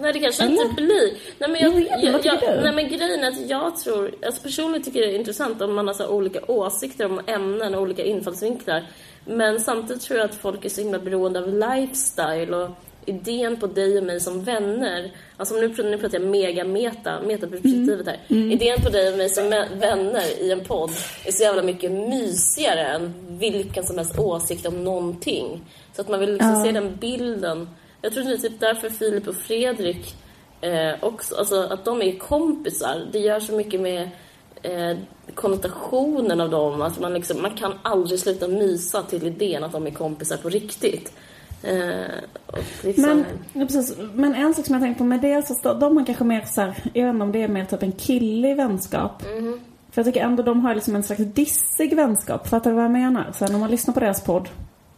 [0.00, 0.62] Nej, det kanske Eller?
[0.62, 1.12] inte blir.
[1.38, 2.60] Nej, men jag, Jag inte, jag, jag, du?
[2.62, 5.74] nej, men grejen är att jag tror, alltså personligen tycker jag det är intressant om
[5.74, 8.86] man har så olika åsikter om ämnen och olika infallsvinklar.
[9.24, 12.70] Men samtidigt tror jag att folk är så himla beroende av lifestyle och
[13.08, 15.10] idén på dig och mig som vänner.
[15.36, 18.18] Alltså nu, nu pratar jag mega meta, metaperspektivet här.
[18.28, 18.50] Mm.
[18.50, 20.90] Idén på dig och mig som vänner i en podd
[21.24, 25.60] är så jävla mycket mysigare än vilken som helst åsikt om någonting.
[25.96, 26.64] Så att man vill liksom Ja.
[26.64, 27.68] se den bilden.
[28.06, 30.14] Jag tror det är typ därför Filip och Fredrik
[30.60, 33.06] eh, också, alltså att de är kompisar.
[33.12, 34.10] Det gör så mycket med
[34.62, 34.96] eh,
[35.34, 36.82] konnotationen av dem.
[36.82, 40.48] Att man, liksom, man kan aldrig sluta mysa till idén att de är kompisar på
[40.48, 41.12] riktigt.
[41.62, 42.04] Eh,
[42.82, 43.96] liksom, Men, precis.
[44.14, 46.60] Men en sak som jag tänkt på med det, så de har kanske mer så
[46.60, 49.22] här, jag vet inte om det är mer typ en killig vänskap.
[49.38, 49.60] Mhm.
[49.90, 52.48] För jag tycker ändå de har liksom en slags dissig vänskap.
[52.48, 53.32] Fattar du vad jag menar?
[53.34, 54.48] Sen när man lyssnar på deras podd.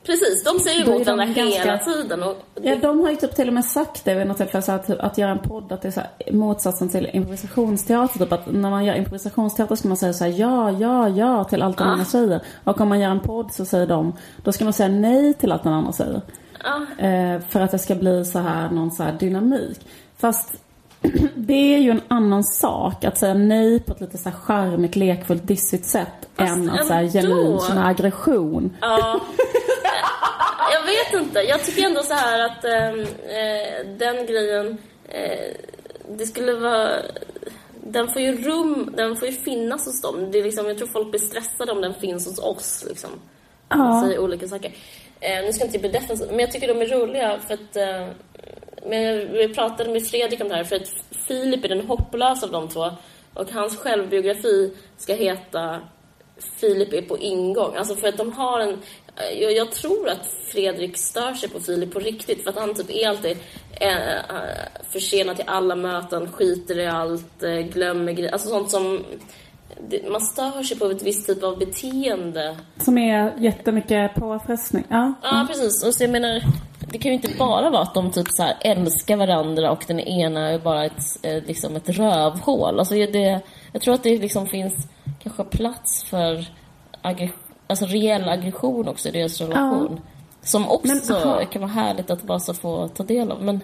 [0.08, 2.22] Precis, de säger emot varandra ganska- hela tiden.
[2.22, 4.72] Och Ja, de har ju typ till och med sagt det vid något tillfälle, så
[4.72, 8.18] att, att göra en podd, att det är så här, motsatsen till improvisationsteater.
[8.18, 11.62] Typ att när man gör improvisationsteater ska man säga så här, ja, ja, ja till
[11.62, 12.40] allt den andra säger.
[12.64, 14.12] Och om man gör en podd så säger de,
[14.44, 16.20] då ska man säga nej till allt den andra säger.
[16.64, 17.04] Ja.
[17.06, 19.80] Eh, för att det ska bli så här, någon så här dynamik.
[20.18, 20.52] Fast
[21.34, 24.96] det är ju en annan sak att säga nej på ett lite så här charmigt,
[24.96, 26.28] lekfullt, dissigt sätt.
[26.36, 27.12] Fast än att så här, ändå.
[27.12, 28.76] genuint känna aggression.
[28.80, 29.20] Ja.
[30.88, 31.38] Jag vet inte.
[31.40, 34.78] Jag tycker ändå så här att ehm, eh, den grejen,
[35.08, 35.54] eh,
[36.08, 36.90] det skulle vara...
[37.84, 40.30] Den får ju rum, den får ju finnas hos dem.
[40.30, 42.84] Det är liksom, jag tror folk blir stressade om den finns hos oss.
[42.88, 43.10] Liksom.
[43.74, 44.72] Man säger olika saker.
[45.20, 47.76] Eh, nu ska jag inte bli defensiv, men jag tycker de är roliga för att...
[47.76, 48.08] Eh,
[48.86, 52.52] men vi pratade med Fredrik om det här för att Filip är den hopplösa av
[52.52, 52.90] de två.
[53.34, 55.80] Och hans självbiografi ska heta
[56.60, 57.76] Filip är på ingång.
[57.76, 58.78] Alltså för att de har en...
[59.40, 62.90] Jag, jag tror att Fredrik stör sig på Filip på riktigt för att han typ
[62.90, 63.36] är alltid
[63.80, 64.22] eh, eh,
[64.90, 68.32] försenad till alla möten, skiter i allt, eh, glömmer grejer.
[68.32, 69.04] Alltså sånt som...
[69.88, 72.56] Det, man stör sig på ett visst typ av beteende.
[72.76, 74.84] Som är jättemycket påfrestning.
[74.88, 75.14] Ja.
[75.22, 75.84] Ja, precis.
[75.84, 76.42] Och så jag menar,
[76.92, 80.48] det kan ju inte bara vara att de typ så älskar varandra och den ena
[80.48, 82.78] är bara ett, eh, liksom ett rövhål.
[82.78, 83.40] Alltså det,
[83.72, 84.74] jag tror att det liksom finns
[85.22, 86.46] kanske plats för
[87.02, 87.30] aggre-
[87.68, 90.00] alltså reell aggression också i deras relation.
[90.42, 93.42] Som också Men, kan vara härligt att bara så få ta del av.
[93.42, 93.60] Men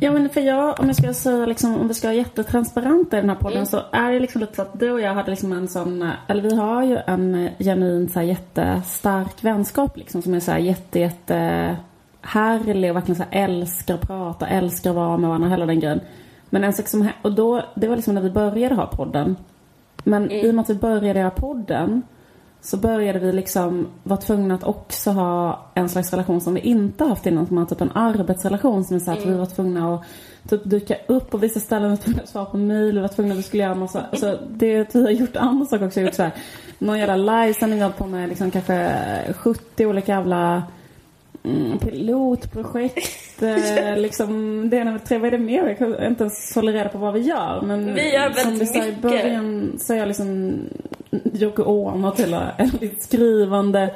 [0.00, 3.20] Ja men för jag, om jag ska säga liksom, om vi ska vara jättetransparenta i
[3.20, 3.66] den här podden Mm.
[3.66, 6.42] så är det liksom lite så att du och jag hade liksom en sån, eller
[6.42, 11.00] vi har ju en genuin så här jättestark vänskap liksom som är så här jätte,
[11.00, 11.76] jätte
[12.20, 15.80] härlig och verkligen så här älskar att prata, älskar att vara med varandra, hela den
[15.80, 16.00] grejen.
[16.50, 19.36] Men en sak som, och då, det var liksom när vi började ha podden.
[20.04, 22.02] Men i och med att vi började ha podden
[22.64, 27.04] så började vi liksom vara tvungna att också ha en slags relation som vi inte
[27.04, 27.46] haft innan.
[27.46, 30.02] Som var typ en arbetsrelation som är så att vi var tvungna att
[30.50, 33.08] typ dyka upp på vissa ställen, vi var tvungna att svara på mejl, vi var
[33.08, 36.04] tvungna att vi skulle göra massa, alltså det vi har gjort andra saker också, har
[36.04, 36.32] gjort så här,
[36.78, 38.92] någon jävla livesändning, vi har på med liksom kanske
[39.36, 40.62] 70 olika jävla
[41.44, 45.68] mm, pilotprojekt, eh, liksom det ena med tre, vad är det mer?
[45.68, 47.60] Jag kan inte ens hålla reda på vad vi gör.
[47.62, 50.58] Men Vi gör som väldigt vi sa i början så är jag liksom
[51.34, 52.34] Yoko Ono till
[52.80, 53.94] ett skrivande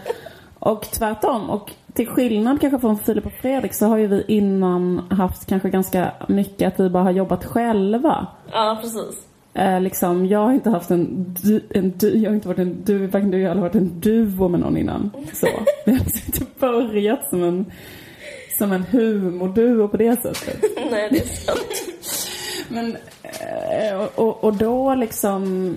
[0.59, 1.51] och tvärtom.
[1.51, 5.71] Och till skillnad kanske från Filip och Fredrik så har ju vi innan haft kanske
[5.71, 8.27] ganska mycket att vi bara har jobbat själva.
[8.53, 9.27] ja, precis.
[9.57, 12.83] Eh, liksom, jag har inte haft en, du, en du, jag har inte varit en
[12.85, 15.11] du, varken du jag har varit en duo med någon innan.
[15.33, 15.49] Så.
[15.87, 17.67] Vi har liksom inte börjat som en,
[18.59, 20.65] som en humorduo på det sättet.
[20.91, 21.67] Nej, det är sant.
[22.69, 25.77] Men, eh, och, och, och då liksom,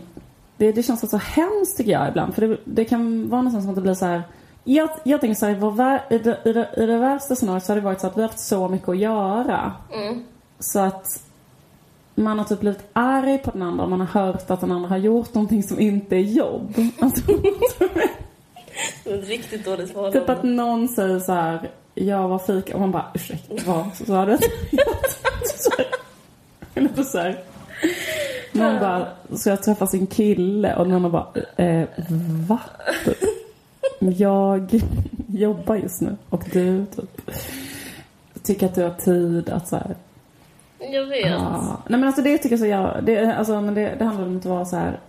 [0.58, 2.36] det, det känns så hemskt tycker jag ibland.
[2.36, 4.22] För det, det kan vara någonstans som att det blir så här.
[4.64, 7.36] Jag, jag tänker så här, i, vår, vär- i, det, i, det, i det värsta
[7.36, 9.74] scenariot så har det varit så att vi har haft så mycket att göra.
[10.60, 11.06] Så att
[12.20, 14.89] man har typ blivit arg på den andra och man har hört att den andra
[14.89, 16.76] har gjort någonting som inte är jobb.
[16.99, 17.32] Alltså,
[19.05, 20.20] ett riktigt dåligt förhållande.
[20.20, 24.26] typ att någon säger så här, jag var fika och man bara, ursäkta, vad sa
[24.26, 24.32] du?
[26.76, 27.43] Eller på så här.
[28.51, 30.76] Någon bara, ska jag träffa sin kille?
[30.76, 31.88] Och någon bara, eh,
[32.47, 32.59] va?
[33.99, 34.82] Jag,
[35.28, 37.32] jobbar just nu och du typ
[38.43, 39.95] tycker att du har tid att så här,
[40.80, 41.32] Jag vet.
[41.32, 41.82] Ja.
[41.88, 44.38] Nej men alltså det tycker jag så jag, det, alltså, men det, det handlar om
[44.38, 45.00] att vara så här.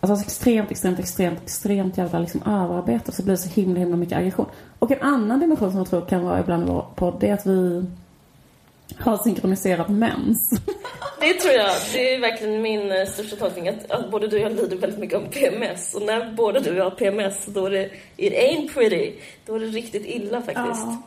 [0.00, 4.18] Alltså extremt, extremt, extremt, extremt jävla liksom överarbete så blir det så himla, himla mycket
[4.18, 4.46] aggression.
[4.78, 7.34] Och en annan dimension som jag tror kan vara ibland i vår podd, det är
[7.34, 7.86] att vi
[8.98, 10.50] har synkroniserat mens.
[11.20, 11.70] Det tror jag.
[11.92, 13.68] Det är verkligen min eh, största tolkning.
[13.68, 15.94] Att, att både du och jag lider väldigt mycket om PMS.
[15.94, 19.12] Och när både du och jag har PMS, då är det it ain't pretty.
[19.46, 20.86] Då är det riktigt illa faktiskt.
[20.86, 21.02] Ja.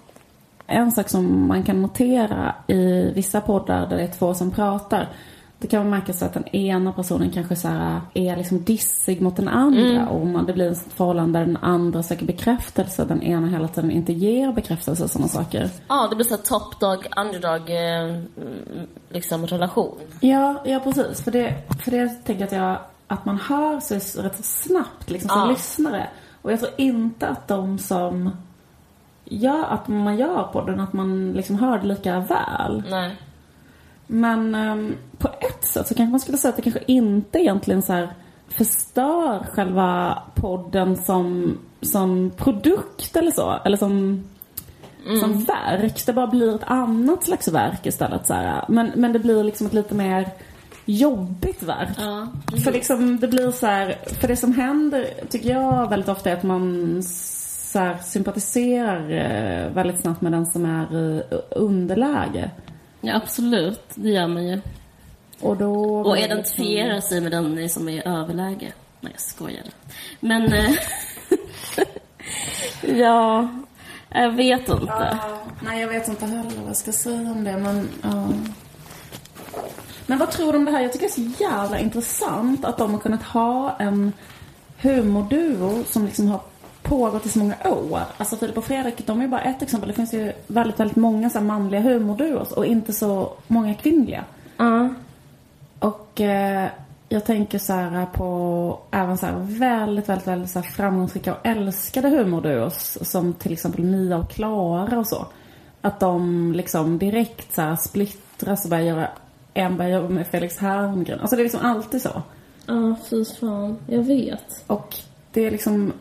[0.67, 5.09] En sak som man kan notera i vissa poddar där det är två som pratar.
[5.59, 9.21] Det kan man märka så att den ena personen kanske så här är liksom dissig
[9.21, 10.09] mot den andra.
[10.09, 13.05] Och man, det blir ett förhållande där den andra söker bekräftelse.
[13.05, 15.69] Den ena hela tiden inte ger bekräftelse och sådana saker.
[15.87, 18.21] Ja, det blir så top dog, underdog eh,
[19.09, 19.97] liksom relation.
[20.19, 21.21] Ja, ja precis.
[21.23, 21.53] För det,
[21.83, 25.39] för det tänker jag att, jag, att man hör så rätt så snabbt liksom som
[25.39, 25.45] Ja.
[25.45, 26.07] lyssnare.
[26.41, 28.31] Och jag tror inte att de som
[29.25, 32.83] gör, att man gör podden, att man liksom hör det lika väl.
[32.89, 33.15] Nej.
[34.07, 37.81] Men ehm, på ett sätt så kanske man skulle säga att det kanske inte egentligen
[37.81, 38.13] så här
[38.47, 43.59] förstör själva podden som, som produkt eller så.
[43.65, 44.23] Eller som,
[45.19, 46.05] som verk.
[46.05, 48.27] Det bara blir ett annat slags verk istället.
[48.27, 48.65] Så här.
[48.67, 50.29] Men, men det blir liksom ett lite mer
[50.85, 51.97] jobbigt verk.
[51.97, 52.27] Ja.
[52.63, 56.33] För liksom det blir så här, för det som händer tycker jag väldigt ofta är
[56.33, 57.03] att man
[57.75, 62.51] så här, sympatiserar eh, väldigt snabbt med den som är i underläge.
[63.01, 63.81] Ja, absolut.
[63.95, 64.61] Det gör man ju.
[65.39, 65.95] Och då...
[65.95, 68.73] Och identifierar sig med den som är i överläge.
[69.01, 69.63] Nej, jag skojar.
[70.19, 70.53] Men...
[70.53, 70.71] Eh,
[72.97, 73.47] ja,
[74.09, 74.85] jag vet inte.
[75.21, 78.27] Ja, nej, jag vet inte heller vad jag ska säga om det, men ja.
[80.07, 80.81] Men vad tror du om det här?
[80.81, 84.13] Jag tycker det är så jävla intressant att de har kunnat ha en
[84.81, 86.41] humorduo som liksom har
[86.85, 88.01] pågått i så många år.
[88.17, 89.87] Alltså Filip och Fredrik, de är bara ett exempel.
[89.87, 94.23] Det finns ju väldigt, väldigt många så manliga humorduos och inte så många kvinnliga.
[94.57, 94.89] Ja.
[95.79, 96.69] Och eh,
[97.09, 102.09] jag tänker så här på även så här väldigt, väldigt, väldigt så framgångsrika och älskade
[102.09, 105.25] humorduos som till exempel Mia och Klara och så.
[105.81, 109.07] Att de liksom direkt så här splittras och börjar göra,
[109.53, 111.19] en börjar jobba med Felix Herngren.
[111.19, 112.21] Alltså det är liksom alltid så.
[112.65, 113.77] Ja, fy fan.
[113.87, 114.63] Jag vet.
[114.67, 114.95] Och
[115.31, 115.93] det är liksom,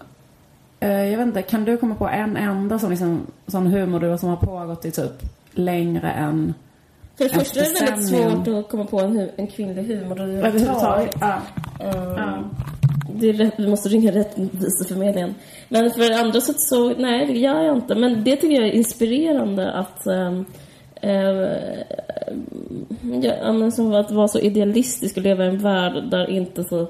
[0.89, 4.37] jag vet inte, kan du komma på en enda sån, liksom, sån humorduo som har
[4.37, 5.13] pågått i typ
[5.53, 6.55] längre än
[7.19, 10.21] För det första är det väldigt svårt att komma på en, hu- en kvinnlig humor
[10.21, 11.17] överhuvudtaget?
[11.21, 11.35] Ja.
[11.81, 12.39] Um, Ja.
[13.21, 15.35] det är rätt, vi måste ringa Rättviseförmedlingen.
[15.69, 17.95] Men för det andra sätt så, nej det gör jag inte.
[17.95, 20.45] Men det tycker jag är inspirerande att um,
[23.23, 26.65] ja, ja, men som att vara så idealistisk och leva i en värld där inte
[26.65, 26.89] så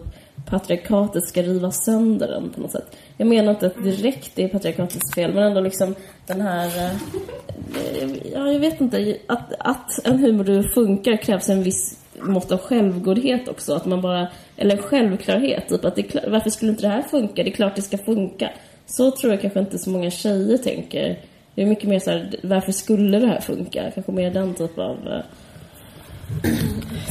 [0.54, 2.96] patriarkatet ska riva sönder den på något sätt.
[3.16, 5.94] Jag menar inte att direkt det är patriarkatets fel, men ändå liksom
[6.26, 6.66] den här...
[6.76, 9.16] Eh, ja, jag vet inte.
[9.26, 13.74] Att, att en humorduo funkar krävs en viss mått av självgodhet också.
[13.74, 14.28] Att man bara...
[14.56, 15.68] Eller självklarhet.
[15.68, 17.42] Typ att det, varför skulle inte det här funka?
[17.42, 18.50] Det är klart det ska funka.
[18.86, 21.18] Så tror jag kanske inte så många tjejer tänker.
[21.54, 23.90] Det är mycket mer så här, varför skulle det här funka?
[23.94, 25.24] Kanske mer den typ av eh,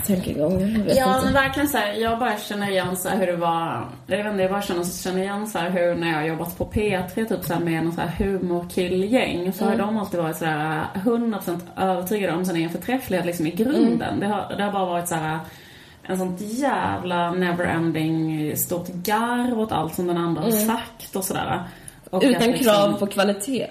[0.08, 0.84] tankegångar.
[0.96, 1.26] Ja, inte.
[1.26, 4.42] men verkligen så här, jag bara känner igen så hur det var, jag vet inte,
[4.42, 7.60] jag bara känner, känner igen så hur när jag har jobbat på P3 typ så
[7.60, 12.46] med någon så här humorkillgäng så har de alltid varit så här 100% övertygade om
[12.46, 14.20] sin egen förträfflighet liksom i grunden.
[14.20, 15.40] Det, har, det har bara varit så här
[16.04, 21.64] en sånt jävla neverending stort garv åt allt som den andra har sagt och sådär.
[22.10, 23.68] Och Utan att krav på kvalitet.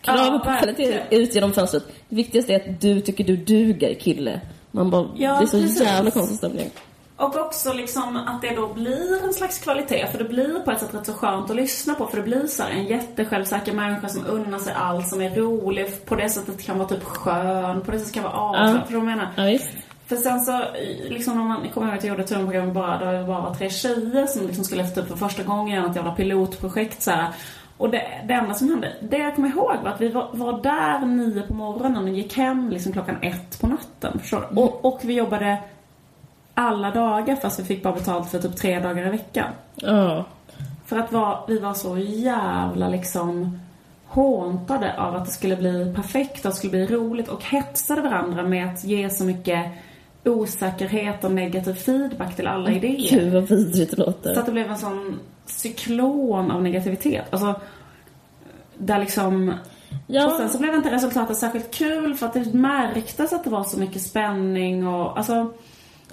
[0.00, 1.22] Krav Ja, på kvalitet verkligen.
[1.22, 1.84] ut genom fönstret.
[2.08, 4.40] Det viktigaste är att du tycker du duger, kille.
[4.72, 5.80] Man bara, Ja, det är så precis.
[5.80, 6.70] jävla konstig stämning.
[7.16, 10.06] Och också liksom att det då blir en slags kvalitet.
[10.10, 12.06] För det blir på ett sätt rätt så skönt att lyssna på.
[12.06, 16.06] För det blir så en jättesjälvsäker människa som unnar sig allt som är roligt.
[16.06, 17.80] På det sättet kan vara typ skön.
[17.80, 18.76] På det sättet kan vara avslappnad.
[18.82, 18.86] Ja.
[18.86, 19.28] För jag menar.
[19.36, 19.70] Ja, visst.
[20.06, 20.60] För sen så,
[21.08, 23.54] liksom när man kommer ihåg att jag gjorde ett turnprogram bara, där det bara var
[23.54, 27.28] tre tjejer som liksom skulle efter för första gången göra ett jävla pilotprojekt så här.
[27.78, 30.62] Och det, det enda som hände, det jag kommer ihåg var att vi var, var
[30.62, 34.20] där nio på morgonen och gick hem liksom klockan ett på natten.
[34.30, 34.60] Du?
[34.60, 35.58] Och, och vi jobbade
[36.54, 39.48] alla dagar fast vi fick bara betalt för typ tre dagar i veckan.
[39.74, 40.24] Ja.
[40.86, 43.60] För att var, vi var så jävla liksom
[44.06, 48.42] håntade av att det skulle bli perfekt och det skulle bli roligt och hetsade varandra
[48.42, 49.66] med att ge så mycket
[50.24, 53.10] osäkerhet och negativ feedback till alla idéer.
[53.20, 54.38] Gud vad vidrigt det Så låter.
[54.38, 57.24] att det blev en sån cyklon av negativitet.
[57.30, 57.60] Alltså,
[58.78, 59.48] där liksom...
[59.48, 59.54] Och
[60.06, 63.64] sen Ja, så blev inte resultatet särskilt kul för att det märktes att det var
[63.64, 65.52] så mycket spänning och alltså...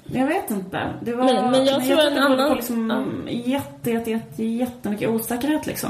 [0.03, 0.93] Jag vet inte.
[1.01, 5.09] Det var, Men- men jag tror att en annan- på liksom jätte, jätte, jätte, jättemycket
[5.09, 5.89] osäkerhet liksom.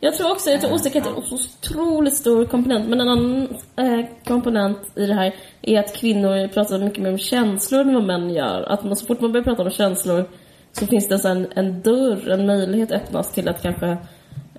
[0.00, 2.88] Jag tror också, jag tror osäkerhet är en otroligt stor komponent.
[2.88, 7.18] Men en annan eh, komponent i det här är att kvinnor pratar mycket mer om
[7.18, 8.62] känslor än vad män gör.
[8.62, 10.24] Att man, så fort man börjar prata om känslor
[10.72, 13.86] så finns det en, en dörr, en möjlighet öppnas till att kanske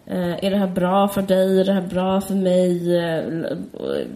[0.05, 1.59] eh, är det här bra för dig?
[1.59, 2.97] Är det här bra för mig?
[2.97, 3.23] Eh,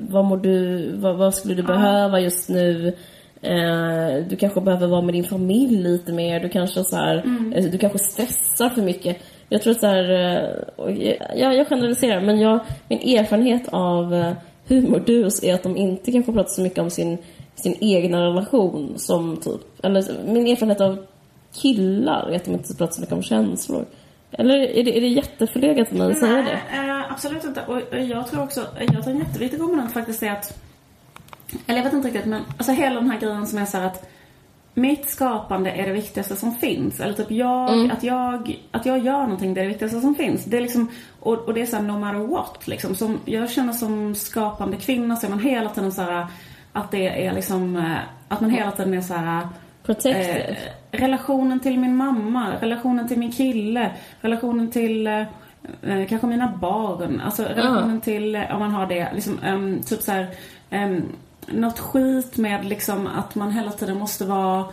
[0.09, 0.91] vad mår du?
[0.95, 2.95] Vad, vad skulle du behöva just nu?
[3.41, 6.39] Eh, du kanske behöver vara med din familj lite mer.
[6.39, 7.23] Du kanske så här,
[7.55, 9.17] eh, du kanske stressar för mycket.
[9.51, 14.33] Jag tror att så här, eh, jag, jag generaliserar, men jag, min erfarenhet av eh,
[14.67, 17.17] humorduos är att de inte kanske pratar så mycket om sin,
[17.55, 21.05] sin egna relation som typ, eller min erfarenhet av
[21.53, 23.85] killar är att de inte pratar så mycket om känslor.
[24.31, 26.59] Eller är det, är det jätteförlegat för mig att säga det?
[26.71, 27.61] Nej, eh, absolut inte.
[27.67, 30.61] Och och jag tror också, jag tror en jätteviktig komponent faktiskt är att,
[31.67, 33.87] eller jag vet inte riktigt, men alltså hela den här grejen som är så här
[33.87, 34.09] att
[34.73, 36.99] mitt skapande är det viktigaste som finns.
[36.99, 40.45] Eller typ jag, att jag, att jag gör någonting, det är det viktigaste som finns.
[40.45, 42.95] Det är liksom, och, och det är såhär no matter what liksom.
[42.95, 46.27] Som, jag känner som skapande kvinna så är man hela tiden så här
[46.73, 47.97] att det är liksom, eh,
[48.27, 49.47] att man hela tiden är så här
[49.83, 50.49] Protected.
[50.49, 53.91] Eh, relationen till min mamma, relationen till min kille,
[54.21, 55.21] relationen till eh,
[55.81, 57.21] eh, kanske mina barn.
[57.25, 60.27] Alltså relationen till, eh, om man har det, liksom, ehm, typ så här,
[60.71, 61.03] um,
[61.53, 64.65] något skit med liksom att man hela tiden måste vara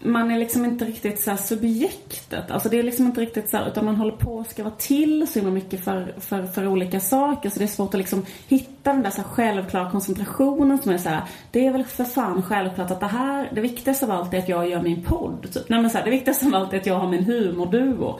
[0.00, 2.50] man är liksom inte riktigt så här subjektet.
[2.50, 4.74] Alltså det är liksom inte riktigt så här, utan man håller på att ska vara
[4.74, 7.50] till så himla mycket för, för, för olika saker.
[7.50, 11.08] Så det är svårt att liksom hitta den där så självklara koncentrationen som är så
[11.08, 14.38] här, det är väl för fan självklart att det här, det viktigaste av allt är
[14.38, 15.52] att jag gör min podd.
[15.52, 15.68] Typ.
[15.68, 18.18] Nej men så här, det viktigaste av allt är att jag har min humorduo.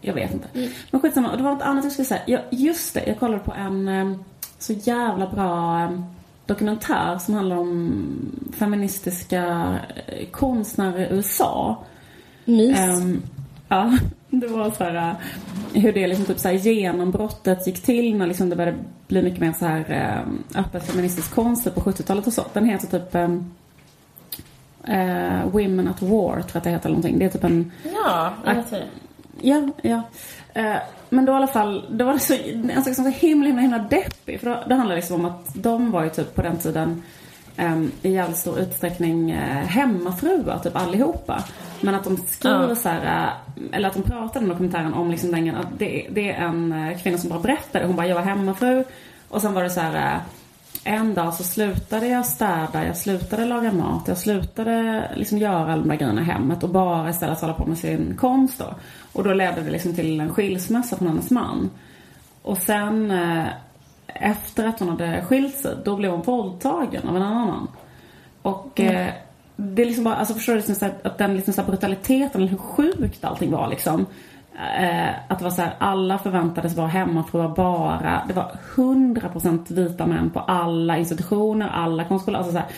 [0.00, 0.48] Jag vet inte.
[0.90, 2.22] Men skitsamma, och det var något annat jag skulle säga.
[2.26, 4.18] Ja, just det, jag kollade på en eh,
[4.58, 5.90] så jävla bra eh,
[6.48, 8.02] dokumentär som handlar om
[8.58, 9.74] feministiska
[10.06, 11.84] eh, konstnärer i USA.
[12.44, 12.78] Mys.
[12.78, 13.22] Ehm,
[13.68, 13.98] ja,
[14.30, 14.94] det var så här
[15.74, 18.78] eh, hur det liksom typ så här genombrottet gick till när liksom det började
[19.08, 22.44] bli mycket mer så här eh, öppet feministisk konst på 70-talet och så.
[22.52, 23.50] Den heter typ ehm,
[24.84, 27.18] eh, Women at War, tror jag att det heter eller någonting.
[27.18, 28.84] Det är typ en ja, jag vet det.
[29.40, 30.02] Ja, ja.
[30.54, 30.76] Eh,
[31.08, 32.34] men då i alla fall, då var det så,
[32.72, 34.40] en sak som var så himla, himla, himla deppig.
[34.40, 37.02] För då, det handlar liksom om att de var ju typ på den tiden
[37.58, 41.44] um, i jävligt stor utsträckning uh, hemmafruar, typ allihopa.
[41.80, 42.74] Men att de skriver Ja.
[42.74, 46.30] så här, eh, eller att de pratade i dokumentären om liksom den, att det, det
[46.32, 48.84] är en kvinna som bara berättade, hon bara, jag var hemmafru.
[49.28, 50.20] Och sen var det så här,
[50.88, 55.82] en dag så slutade jag städa, jag slutade laga mat, jag slutade liksom göra alla
[55.82, 58.74] de där grejerna i hemmet och bara istället hålla på med sin konst då.
[59.12, 61.70] Och då ledde det liksom till en skilsmässa från hennes man.
[62.42, 63.46] Och sen eh,
[64.06, 67.68] efter att hon hade skilt sig, då blev hon våldtagen av en annan man.
[68.42, 69.08] Och eh,
[69.56, 73.50] det är liksom bara, alltså förstår du liksom att den liksom brutaliteten, hur sjukt allting
[73.50, 74.06] var liksom.
[74.58, 78.22] Eh, att det var så här, alla förväntades vara hemmafruar bara.
[78.28, 82.38] Det var 100% vita män på alla institutioner, alla konstskolor.
[82.38, 82.68] Alltså så här.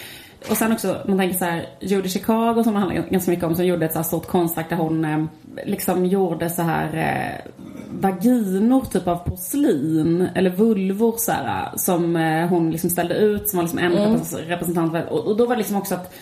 [0.51, 3.55] Och sen också, man tänker så här, Judy Chicago som det handlar ganska mycket om,
[3.55, 5.25] som gjorde ett så här stort konstverk där hon eh,
[5.67, 7.53] liksom gjorde så här eh,
[7.91, 13.57] vaginor typ av porslin, eller vulvor så här, som eh, hon liksom ställde ut som
[13.57, 16.15] var liksom en repres- representant för, och, och då var det liksom också att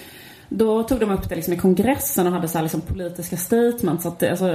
[0.49, 4.07] då tog de upp det liksom i kongressen och hade så här liksom politiska statements.
[4.07, 4.47] Att det, alltså,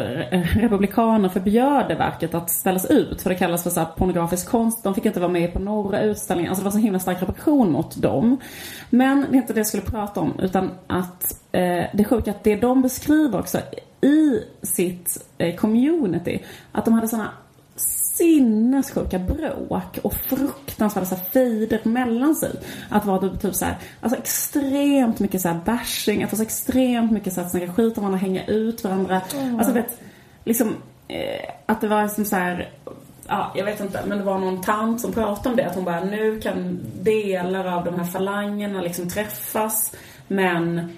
[0.55, 3.21] republikaner förbjöd det verket att ställas ut.
[3.21, 4.83] För det kallas för så här pornografisk konst.
[4.83, 6.49] De fick inte vara med på några utställningar.
[6.49, 8.37] Alltså det var så himla stark repression mot dem.
[8.89, 10.39] Men det är inte det jag skulle prata om.
[10.39, 13.59] Utan att eh, det sjuka är att det de beskriver också
[14.01, 16.39] i sitt eh, community.
[16.71, 17.31] Att de hade sådana
[18.13, 22.51] sinnessjuka bråk och fruktansvärda så här fejder mellan sig.
[22.89, 26.43] Att vara typ, typ så här, alltså extremt mycket så här bashing, att vara så
[26.43, 29.21] extremt mycket så här att snacka skit om varandra, hänga ut varandra.
[29.57, 29.99] Alltså vet,
[30.43, 30.75] liksom
[31.07, 32.69] eh, att det var som så här
[33.27, 35.65] Ja, jag vet inte, men det var någon tant som pratade om det.
[35.65, 39.95] Att hon bara, nu kan delar av de här falangerna liksom träffas.
[40.27, 40.91] Men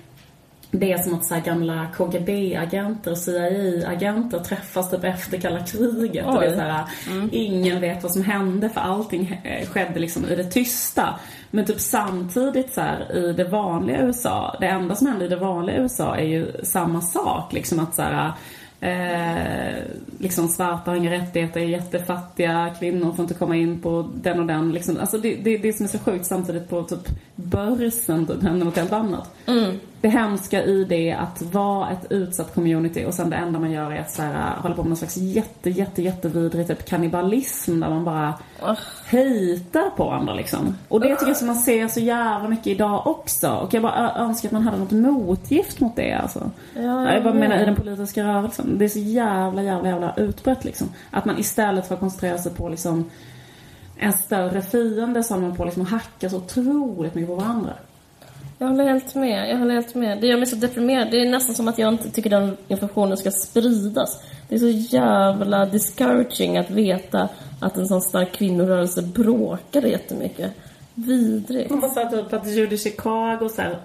[0.80, 6.26] det är som att så gamla KGB-agenter och CIA-agenter träffas typ efter kalla kriget.
[6.26, 6.86] Och det är så här,
[7.32, 11.20] Ingen vet vad som hände för allting skedde liksom i det tysta.
[11.52, 15.36] Men typ samtidigt så här, i det vanliga USA, det enda som händer i det
[15.36, 17.54] vanliga USA är ju samma sak.
[17.54, 18.34] Liksom att så här,
[18.80, 19.84] Eh,
[20.20, 24.46] liksom svarta har inga rättigheter, är jättefattiga, kvinnor får inte komma in på den och
[24.46, 24.72] den.
[24.72, 24.98] Liksom.
[25.00, 28.78] Alltså det, det, det som är så sjukt samtidigt på typ börsen typ, händer något
[28.78, 29.36] helt annat.
[29.46, 33.72] Det det hemska i det att vara ett utsatt community och sen det enda man
[33.72, 37.80] gör är att så här, hålla på med någon slags jätte, jätte, jättevidrig typ kannibalism
[37.80, 38.78] där man bara Oh.
[39.06, 40.78] hejtar på andra liksom.
[40.88, 43.50] Och det tycker jag som man ser så jävla mycket idag också.
[43.50, 46.52] Och jag bara önskar att man hade något motgift mot det alltså.
[46.74, 48.78] Ja, jag bara menar i den politiska rörelsen.
[48.78, 50.88] Det är så jävla, jävla, jävla utbrett liksom.
[51.12, 53.10] Att man istället för att koncentrera sig på liksom
[53.98, 57.74] en större fiende så håller man på liksom att hacka så otroligt mycket på varandra.
[58.58, 59.50] Jag håller helt med.
[59.50, 60.22] Jag håller helt med.
[60.22, 61.12] Det gör mig så deprimerad.
[61.12, 64.24] Det är nästan som att jag inte tycker den informationen ska spridas.
[64.50, 67.30] Det är så jävla discouraging att veta
[67.60, 70.52] att en sån stark kvinnorörelse bråkade jättemycket.
[70.94, 71.72] Vidrigt.
[71.72, 73.78] Man sa typ att Judy Chicago så här,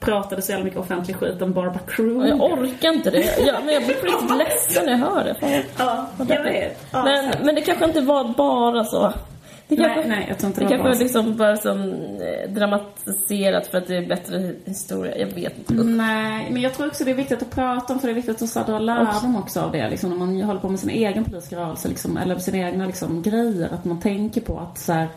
[0.00, 2.28] pratade så jävla mycket offentlig skit om Barbara Kruger.
[2.28, 3.46] jag orkar inte det.
[3.46, 5.34] Jag, men jag blir riktigt ledsen när jag hör det.
[5.34, 6.78] Fan, Ja, jag vet.
[6.90, 9.12] Ja, men, men det kanske inte var bara så.
[9.68, 11.02] Det kanske, Nej, nej, jag tror inte det det var kanske så.
[11.02, 15.18] liksom bara som eh, dramatiserat för att det är bättre historia.
[15.18, 15.74] Jag vet inte.
[15.74, 18.42] Nej, men jag tror också det är viktigt att prata om för det är viktigt
[18.42, 19.90] att så dra lärdom också av det.
[19.90, 23.22] Liksom, när man håller på med sin egen politiska rörelse liksom, eller sina egna liksom,
[23.22, 23.68] grejer.
[23.74, 25.08] Att man tänker på att så här,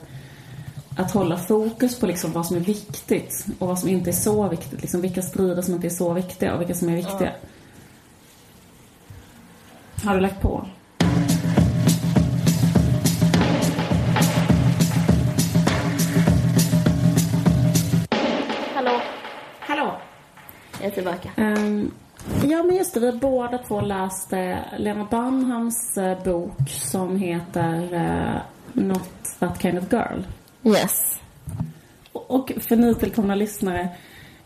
[0.97, 4.47] att hålla fokus på liksom, vad som är viktigt och vad som inte är så
[4.47, 4.81] viktigt.
[4.81, 7.31] Liksom, vilka strider som inte är så viktiga och vilka som är viktiga.
[10.03, 10.65] Har du lagt på?
[20.79, 21.29] Jag är tillbaka.
[21.35, 21.91] Ehm,
[22.43, 22.99] ja, men just det.
[22.99, 28.41] Vi har båda två läst eh, Lena Dunhams eh, bok som heter eh,
[28.73, 29.09] Not
[29.39, 30.21] That Kind of Girl.
[30.63, 31.19] Yes.
[32.11, 33.89] Och, och för nytillkomna lyssnare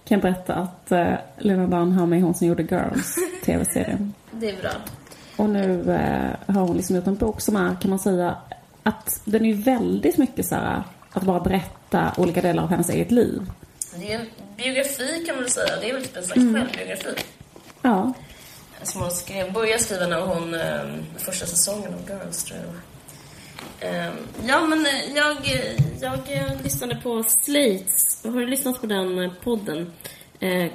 [0.05, 3.15] kan jag berätta att eh, Lena Dunham är hon som gjorde Girls,
[3.45, 4.13] tv-serien.
[4.31, 4.71] Det är bra.
[5.37, 8.35] Och nu eh, har hon liksom gjort en bok som är, kan man säga,
[8.83, 13.11] att den är väldigt mycket så här att bara berätta olika delar av hennes eget
[13.11, 13.41] liv.
[13.95, 14.25] Det är en
[14.63, 15.79] biografi kan man väl säga.
[15.81, 17.23] Det är väl typ en slags självbiografi.
[17.81, 18.13] Ja.
[18.83, 22.73] Som hon skrev, började skriva när hon, eh, första säsongen av Girls tror jag det
[22.73, 24.07] var.
[24.07, 24.13] Eh,
[24.47, 25.37] Ja men eh, jag,
[26.01, 29.91] jag eh, lyssnade på Slates, har du lyssnat på den eh, podden?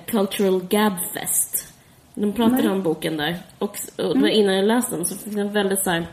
[0.06, 1.66] Cultural Gabfest.
[2.14, 2.68] De pratade Nej.
[2.68, 3.38] om boken där.
[3.58, 6.06] Och, och var innan jag läste den så fick den väldigt så här.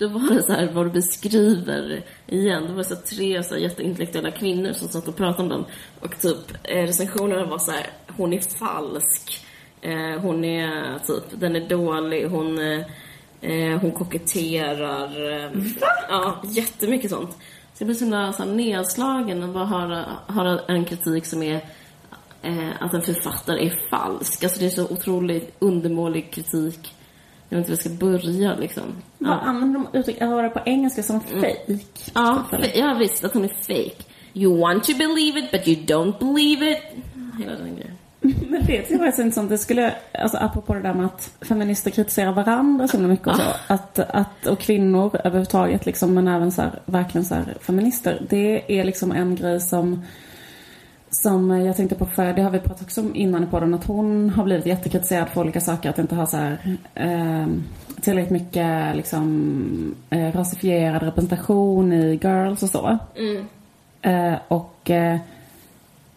[0.00, 2.66] Då var det så här vad du beskriver igen.
[2.66, 5.64] Det var så tre så här jätteintellektuella kvinnor som satt och pratade om den.
[6.00, 7.86] Och typ eh, recensionerna var så här,
[8.16, 9.46] hon är falsk.
[9.80, 12.26] Eh, hon är typ, den är dålig.
[12.26, 12.58] Hon,
[13.40, 15.32] eh, hon koketterar.
[15.32, 15.50] Eh,
[16.08, 17.30] ja, jättemycket sånt.
[17.74, 21.42] Så jag blev så himla så här, nedslagen och bara höra, höra en kritik som
[21.42, 21.60] är
[22.42, 24.44] eh, att en författare är falsk.
[24.44, 26.94] Alltså det är så otroligt undermålig kritik.
[27.50, 28.82] Jag vet inte hur jag ska börja liksom.
[29.18, 30.16] Vad använder de uttryck?
[30.20, 31.78] Jag hör på engelska som fake.
[32.14, 34.04] Ja, Typ, ja visst, att hon är fake.
[34.34, 36.78] You want to believe it, but you don't believe it.
[37.38, 37.96] Hela den grejen.
[38.50, 39.50] Men det tycker jag är så intressant.
[39.50, 43.42] Det skulle, alltså apropå det där med att feminister kritiserar varandra så mycket och så.
[43.66, 48.26] Att, att, och kvinnor överhuvudtaget liksom, men även så här, verkligen så här feminister.
[48.28, 50.04] Det är liksom en grej som
[51.10, 53.86] som jag tänkte på för, det har vi pratat också om innan på den, att
[53.86, 55.90] hon har blivit jättekritiserad för olika saker.
[55.90, 57.46] Att inte ha så här, eh,
[58.00, 62.98] tillräckligt mycket liksom, eh, rasifierad representation i girls och så.
[64.02, 65.18] Eh, och eh,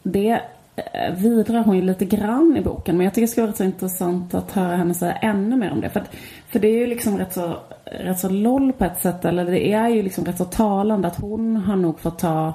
[0.04, 0.42] det
[0.76, 2.98] eh, vidrar hon ju lite grann i boken.
[2.98, 5.72] Men jag tycker det skulle vara rätt så intressant att höra henne säga ännu mer
[5.72, 5.90] om det.
[5.90, 6.16] För, att,
[6.48, 9.26] för det är ju liksom rätt så, rätt så loll på ett sätt.
[9.26, 12.54] Eller det är ju liksom rätt så talande att hon har nog fått ta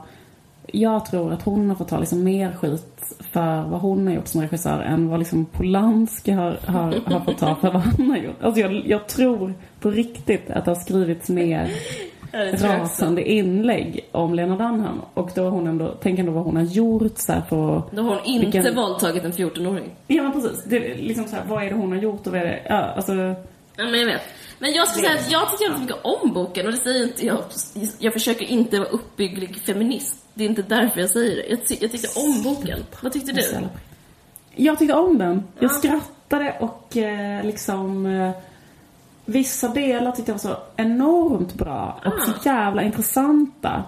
[0.73, 4.27] jag tror att hon har fått ta liksom mer skit för vad hon har gjort
[4.27, 8.17] som regissör än vad liksom Polanski har, har, har fått ta för vad han har
[8.19, 8.43] gjort.
[8.43, 11.71] Alltså jag, jag tror på riktigt att det har skrivits mer
[12.53, 15.01] rasande inlägg om Lena Dunham.
[15.15, 17.83] Och då har hon ändå, tänk ändå vad hon har gjort så här på...
[17.91, 19.91] Då har hon inte Vilken- våldtagit en 14-åring.
[20.07, 20.65] Ja men precis.
[20.65, 22.77] Det liksom så här, vad är det hon har gjort och vad är det, ja
[22.77, 23.13] alltså...
[23.81, 24.23] Ja, men jag vet.
[24.59, 27.27] Men jag ska säga att jag tycker väldigt mycket om boken och det säger inte
[27.27, 27.39] jag.
[27.99, 30.28] Jag försöker inte vara uppbygglig feminist.
[30.39, 31.47] Det är inte därför jag säger det.
[31.49, 32.79] Jag, ty- jag tyckte om boken.
[33.03, 33.43] Vad tyckte du?
[34.55, 35.43] Jag tyckte om den.
[35.59, 38.07] Jag skrattade och eh, liksom...
[38.07, 38.31] Eh,
[39.25, 43.85] vissa delar tyckte jag var så enormt bra och så jävla intressanta.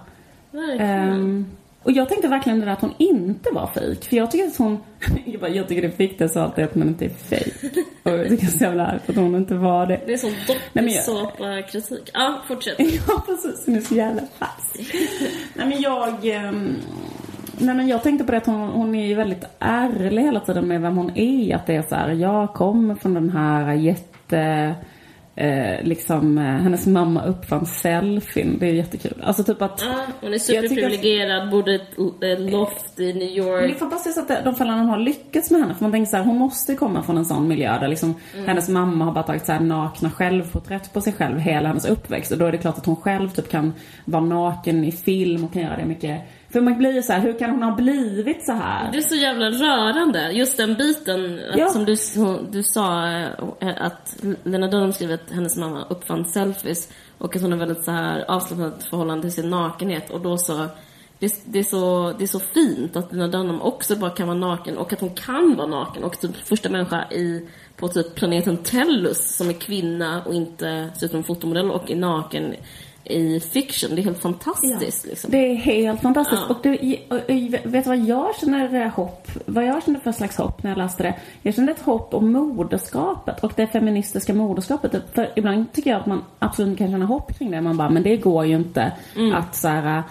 [0.50, 0.80] Verkligen.
[1.08, 1.46] Ehm,
[1.82, 4.04] och jag tänkte verkligen det där att hon inte var fejk.
[4.04, 4.78] För jag tycker att hon...
[5.24, 7.54] jag, bara, jag tycker det viktigaste av allt är att man inte är fejk.
[8.02, 10.00] Och jag tycker så jävla argt att hon inte var det.
[10.06, 10.32] Det är sån
[10.74, 12.10] dokusåpa-kritik.
[12.12, 12.78] Ja, fortsätt.
[13.08, 13.66] Ja, precis.
[13.66, 14.76] Hon är så jävla fast.
[15.54, 16.26] Nej, men jag...
[16.26, 16.76] ehm,
[17.62, 20.68] Nej, men jag tänkte på det att hon, hon är ju väldigt ärlig hela tiden
[20.68, 21.56] med vem hon är.
[21.56, 24.74] Att det är så här, jag kommer från den här jätte...
[25.36, 28.56] eh, liksom eh, hennes mamma uppfann selfien.
[28.60, 29.22] Det är jättekul.
[29.22, 29.82] Alltså typ att...
[29.82, 33.70] Ja, hon är superprivilegierad, bodde i ett eh, loft i New Men det York.
[33.70, 35.74] är fantastiskt att de föräldrarna har lyckats med henne.
[35.74, 38.14] För man tänker så här, hon måste komma från en sån miljö där liksom
[38.46, 42.32] hennes mamma har bara tagit så här nakna självporträtt på sig själv hela hennes uppväxt.
[42.32, 43.72] Och då är det klart att hon själv typ kan
[44.04, 46.20] vara naken i film och kan göra det mycket.
[46.52, 48.92] För man blir ju så här, hur kan hon ha blivit så här?
[48.92, 51.68] Det är så jävla rörande, just den biten Ja.
[51.68, 51.96] som du,
[52.50, 53.08] du sa
[53.60, 56.88] eh, att Lena Dunham skriver att hennes mamma uppfann selfies
[57.18, 60.66] och att hon har väldigt så här avslappnat förhållande till sin nakenhet och då så
[61.18, 64.38] det, det, är så, det är så fint att Lena Dunham också bara kan vara
[64.38, 68.56] naken och att hon kan vara naken och typ första människa i, på typ planeten
[68.56, 72.54] Tellus som är kvinna och inte ser ut som fotomodell och är naken
[73.10, 73.94] i fiction.
[73.94, 75.30] Det är helt fantastiskt liksom.
[75.30, 76.42] Det är helt fantastiskt.
[76.48, 76.54] Ja.
[76.54, 79.28] Och, du, och, vet du vad jag känner eh, hopp?
[79.46, 81.14] Vad jag kände för slags hopp när jag läste det?
[81.42, 85.02] Jag kände ett hopp om moderskapet och det feministiska moderskapet.
[85.14, 87.60] För ibland tycker jag att man absolut kan känna hopp kring det.
[87.60, 89.34] Man bara, men det går ju inte Mm.
[89.34, 90.02] att så här,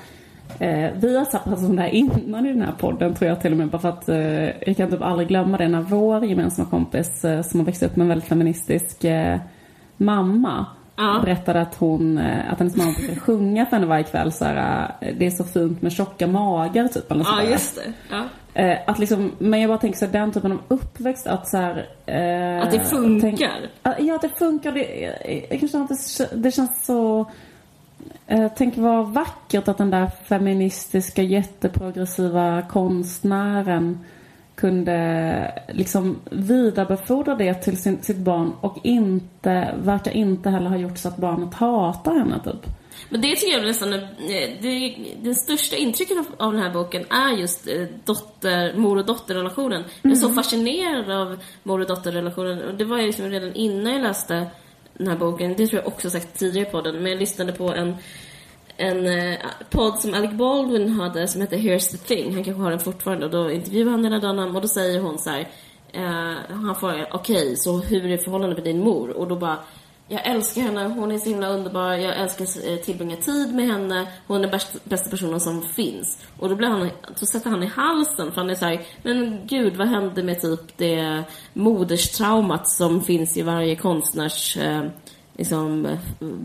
[0.60, 3.52] Eh, vi har sagt om det här innan i den här podden tror jag till
[3.52, 3.68] och med.
[3.68, 7.42] Bara för att eh, jag kan typ aldrig glömma det när vår gemensamma kompis eh,
[7.42, 9.40] som har växt upp med en väldigt feministisk eh,
[9.98, 10.66] mamma
[11.00, 11.22] Ja.
[11.26, 14.92] berättade att hon, eh, att hennes mamma brukade sjunga för henne varje kväll så här,
[15.02, 17.12] eh, det är så fint med tjocka magar typ.
[17.12, 17.52] Eller Ja, sådär.
[17.52, 17.94] just det.
[18.10, 18.24] Ja.
[18.54, 21.58] Eh, att liksom, men jag bara tänker så här, den typen av uppväxt att så
[21.58, 21.78] här,
[22.64, 23.22] Att det funkar.
[23.22, 23.42] Tänk,
[24.00, 24.72] ja, att det funkar.
[24.72, 27.26] Det, jag, jag kan känna att det, känns så...
[28.58, 34.06] Tänk vad vackert att den där feministiska jätteprogressiva konstnären
[34.60, 40.98] kunde liksom vidarebefordra det till sin, sitt barn och inte, verkar inte heller ha gjort
[40.98, 42.72] så att barnet hatar henne typ.
[43.10, 44.08] Men det tycker jag nästan är,
[44.62, 49.06] det, det största intrycket av, av den här boken är just eh, dotter, mor och
[49.06, 49.84] dotterrelationen.
[50.02, 53.94] Jag är så fascinerad av mor och dotterrelationen och det var ju liksom redan innan
[53.94, 54.48] jag läste
[54.98, 57.74] den här boken, det tror jag också sagt tidigare på den, men jag lyssnade på
[57.74, 57.96] en
[58.80, 62.70] en eh, podd som Alec Baldwin hade som hette Here's the thing, han kanske har
[62.72, 65.50] den fortfarande och då intervjuar han den här dagen och då säger hon så här,
[65.94, 69.10] eh, han frågar okej, så hur är förhållandet med din mor?
[69.10, 69.58] Och då bara
[70.08, 74.08] jag älskar henne, hon är så himla underbar, jag älskar att tillbringa tid med henne,
[74.28, 76.18] hon är bästa personen som finns.
[76.40, 79.48] Och då blir han, då sätter han i halsen för han är så här, men
[79.48, 81.24] gud vad hände med typ det
[81.54, 84.84] moderstraumat som finns i varje konstnärs eh,
[85.40, 85.98] liksom,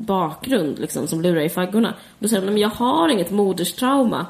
[0.07, 1.95] bakgrund liksom, som lurar i faggorna.
[2.19, 4.27] Då säger de, men jag har inget moderstrauma.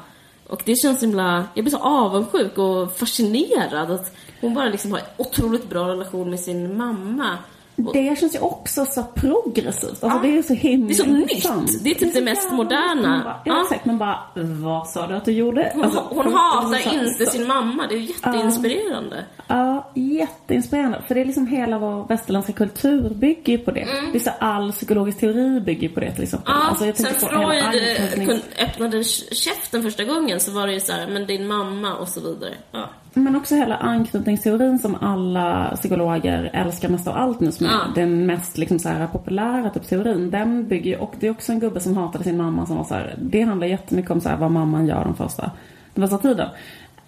[0.47, 4.99] Och det känns himla, jag blir så avundsjuk och fascinerad att hon bara liksom har
[4.99, 7.37] en otroligt bra relation med sin mamma.
[7.93, 9.89] Det känns ju också så progressivt.
[9.89, 10.19] Alltså Ja.
[10.23, 11.83] det är så himla Det är så nytt.
[11.83, 13.21] Det är typ så det mest moderna.
[13.25, 13.61] bara, ja, Ja.
[13.61, 13.85] exakt.
[13.85, 15.71] Man bara, vad sa du att du gjorde?
[15.73, 19.25] Hon, Alltså, hon hatar så- inte så- sin mamma, det är jätteinspirerande.
[19.47, 21.01] Ja, jätteinspirerande.
[21.07, 23.87] För det är liksom hela vår västerländska kultur bygger ju på det.
[24.11, 26.51] Det är så all psykologisk teori bygger på det till exempel.
[26.51, 26.61] Mm.
[26.63, 30.73] Ja, Alltså, jag sen Freud eh, anknytnings- kun- öppnade käften första gången så var det
[30.73, 32.53] ju så här, men din mamma och så vidare.
[32.71, 32.89] Ja.
[33.17, 37.79] Men också hela anknytningsteorin som alla psykologer älskar mest av allt nu som är Ja.
[37.95, 40.31] den mest liksom så här populära typ teorin.
[40.31, 42.83] Den bygger ju, och det är också en gubbe som hatade sin mamma som var
[42.83, 45.51] så här, det handlar jättemycket om så här, vad mamman gör den första,
[45.93, 46.49] den första tiden.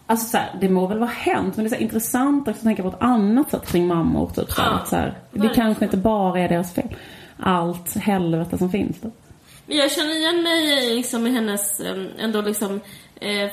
[0.05, 2.59] Alltså så här, det må väl vara hänt men det är så här, intressant också
[2.59, 5.85] att tänka på ett annat sätt kring mammor typ så Ja, så här, Det kanske
[5.85, 6.95] inte bara är deras fel.
[7.39, 9.01] Allt helvete som finns.
[9.01, 9.11] Då.
[9.67, 11.81] Jag känner igen mig liksom i hennes,
[12.19, 12.79] ändå liksom,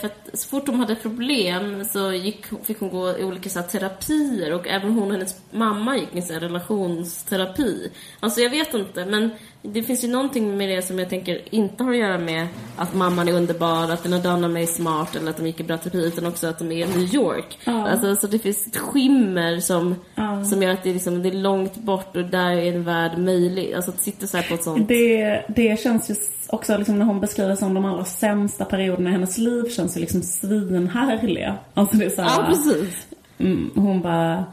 [0.00, 3.60] för att så fort hon hade problem så gick, fick hon gå i olika så
[3.60, 7.90] här, terapier och även hon och hennes mamma gick i så här, relationsterapi.
[8.20, 9.30] Alltså jag vet inte, men
[9.62, 12.46] det finns ju någonting med det som jag tänker inte har att göra med
[12.76, 15.64] att mamman är underbar, att den har Dunham är smart eller att de gick i
[15.64, 17.58] bra terapi, utan också att de är i New York.
[17.64, 17.88] Ja.
[17.88, 20.44] Alltså, så det finns ett skimmer som, Ja.
[20.44, 23.18] som gör att det är, liksom, det är långt bort och där är en värld
[23.18, 23.74] möjlig.
[23.74, 24.88] Alltså att sitta så här på ett sånt...
[24.88, 26.14] Det, det känns ju
[26.48, 30.00] också liksom när hon beskriver som de allra sämsta perioderna i hennes liv känns ju
[30.00, 31.54] liksom svinhärliga.
[31.74, 33.06] Alltså det är så här, Ja, precis.
[33.38, 34.44] Mm, hon bara,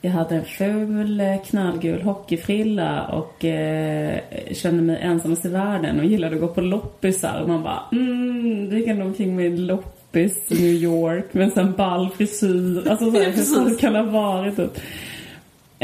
[0.00, 4.18] jag hade en ful eh, knallgul hockeyfrilla och eh,
[4.52, 7.40] kände mig ensamast i världen och gillade att gå på loppisar.
[7.42, 11.72] Och man bara, mm, gick ändå omkring med loppis i New York med en sån
[11.72, 12.88] ball frisyr.
[12.88, 14.56] Alltså så här, hur kan det ha varit?
[14.56, 14.78] Typ.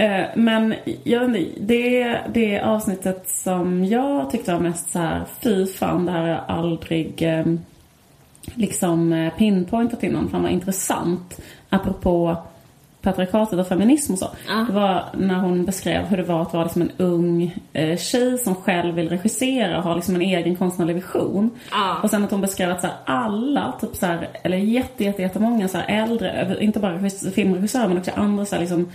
[0.00, 0.74] Eh, men
[1.04, 6.06] jag vet inte, det, det avsnittet som jag tyckte var mest så här, fy fan,
[6.06, 7.44] det här har jag aldrig eh,
[8.54, 10.28] liksom eh, pinpointat innan.
[10.28, 11.40] Fan vad intressant.
[11.68, 12.36] Apropå
[13.02, 14.28] patriarkatet och feminism och så.
[14.48, 14.64] Ja.
[14.68, 18.38] Det var när hon beskrev hur det var att vara liksom en ung eh, tjej
[18.38, 21.50] som själv vill regissera och ha liksom en egen konstnärlig vision.
[21.70, 21.96] Ja.
[22.02, 25.22] Och sen att hon beskrev att så här, alla, typ så här, eller jätte, jätte,
[25.22, 28.88] jättemånga så här, äldre, inte bara regis- filmregissörer men också andra så här, liksom,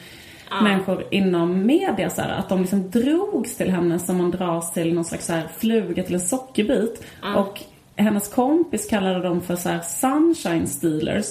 [0.63, 4.93] människor inom media så här, att de liksom drogs till henne som man dras till
[4.93, 7.03] någon slags så här, fluga till en sockerbit.
[7.35, 7.61] Och
[7.95, 11.25] hennes kompis kallade dem för så sunshine stealers.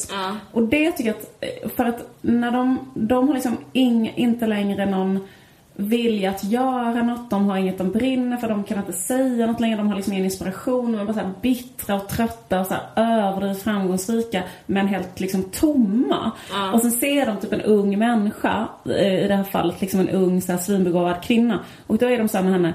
[0.53, 4.87] Och det tycker jag att, för att när de, de har liksom ing, inte längre
[4.87, 5.29] någon
[5.77, 9.61] vilja att göra något, de har inget de brinner för, de kan inte säga något
[9.61, 12.67] längre, de har liksom ingen inspiration, de är bara så här bittra och trötta och
[12.67, 16.33] så här överdrivet framgångsrika men helt liksom tomma.
[16.73, 20.09] Och sen ser de typ en ung människa, eh, i det här fallet liksom en
[20.09, 21.65] ung så här svinbegåvad kvinna.
[21.87, 22.75] Och då är de så med henne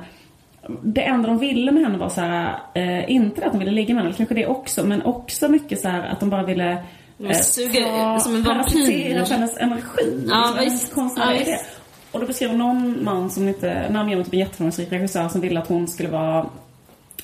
[0.82, 3.94] det enda de ville med henne var så här, eh, inte att de ville ligga
[3.94, 6.84] med henne, kanske det också, men också mycket så här att de bara ville
[7.18, 9.16] De suger som en vampyr.
[9.30, 10.26] hennes energi.
[10.28, 10.96] Ja, liksom, visst.
[10.96, 11.79] hennes Ja, visst.
[12.12, 15.68] Och då beskrev någon man som inte, namnger typ en jätteframgångsrik regissör som ville att
[15.68, 16.46] hon skulle vara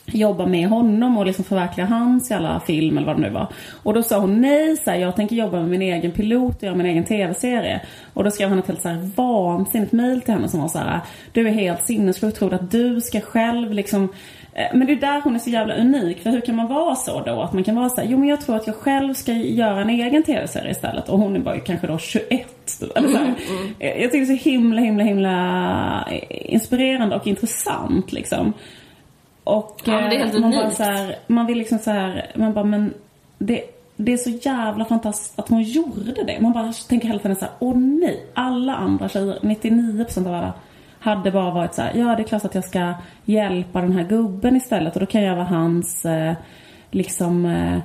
[0.05, 3.47] jobba med honom och liksom förverkliga hans jävla film eller vad det nu var.
[3.83, 6.63] Och då sa hon nej, så här, jag tänker jobba med min egen pilot och
[6.63, 7.81] göra min egen tv-serie.
[8.13, 10.77] Och då skrev han ett helt så här vansinnigt mail till henne som var så
[10.77, 10.99] här:
[11.33, 14.09] du är helt sinnessjuk, tror att du ska själv liksom
[14.73, 16.23] men det är där hon är så jävla unik.
[16.23, 17.41] För hur kan man vara så då?
[17.41, 19.81] Att man kan vara så här, jo men jag tror att jag själv ska göra
[19.81, 21.09] en egen tv-serie istället.
[21.09, 22.29] Och hon är bara kanske då 21.
[22.79, 23.33] typ, Eller så här.
[23.79, 28.53] Eh, Jag tycker det är så himla, himla, himla eh, inspirerande och intressant liksom.
[29.43, 32.31] Och Ja, det är helt eh, man bara så här, man vill liksom så här,
[32.35, 32.93] man bara men
[33.37, 33.61] det,
[33.95, 36.39] det är så jävla fantastiskt att hon gjorde det.
[36.41, 40.53] Man bara tänker hela tiden så här, åh nej, alla andra tjejer, 99% av alla
[41.05, 42.93] hade bara varit så här, ja det är klart att jag ska
[43.25, 46.33] hjälpa den här gubben istället och då kan jag vara hans eh,
[46.91, 47.79] liksom eh,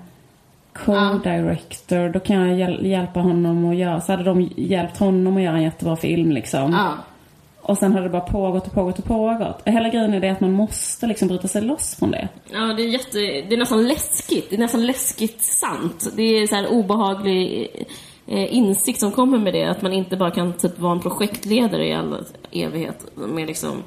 [0.72, 5.42] co-director, då kan jag hjäl- hjälpa honom att göra, så hade de hjälpt honom att
[5.42, 6.72] göra en jättebra film liksom.
[6.72, 6.94] Ja.
[7.62, 9.62] Och sen har det bara pågått och pågått och pågått.
[9.64, 12.28] Hela grejen är det att man måste liksom bryta sig loss från det.
[12.52, 13.18] Ja, det är jätte...
[13.18, 14.50] Det är nästan läskigt.
[14.50, 16.08] Det är nästan läskigt sant.
[16.16, 17.84] Det är så här obehaglig eh,
[18.30, 19.64] Eh, insikt som kommer med det.
[19.64, 23.06] Att man inte bara kan typ vara en projektledare i all evighet.
[23.14, 23.82] Med liksom...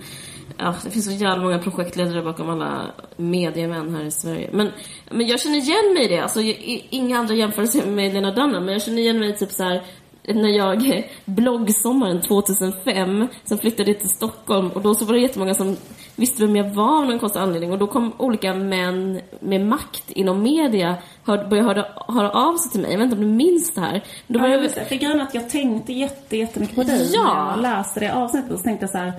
[0.57, 2.81] Ja, det finns så jävla många projektledare bakom alla
[3.17, 4.49] mediemän här i Sverige.
[4.53, 4.69] Men,
[5.11, 6.19] men jag känner igen mig i det.
[6.19, 9.63] Alltså, jag, inga andra jämförelser med Lena Dunham, men jag känner igen mig typ så
[9.63, 9.83] här
[10.27, 15.53] när jag bloggsommaren 2005, sen flyttade jag till Stockholm och då så var det jättemånga
[15.53, 15.77] som
[16.15, 20.11] visste vem jag var av någon konstig anledning och då kom olika män med makt
[20.11, 20.95] inom media
[21.25, 22.91] hör, började höra, höra av sig till mig.
[22.91, 24.03] Jag vet inte om du minns det här?
[24.27, 27.33] Då Ja, var jag för grejen att jag tänkte jätte, jättemycket på dig Ja.
[27.33, 28.51] när jag läste det avsnittet.
[28.51, 29.13] Och så tänkte jag så här,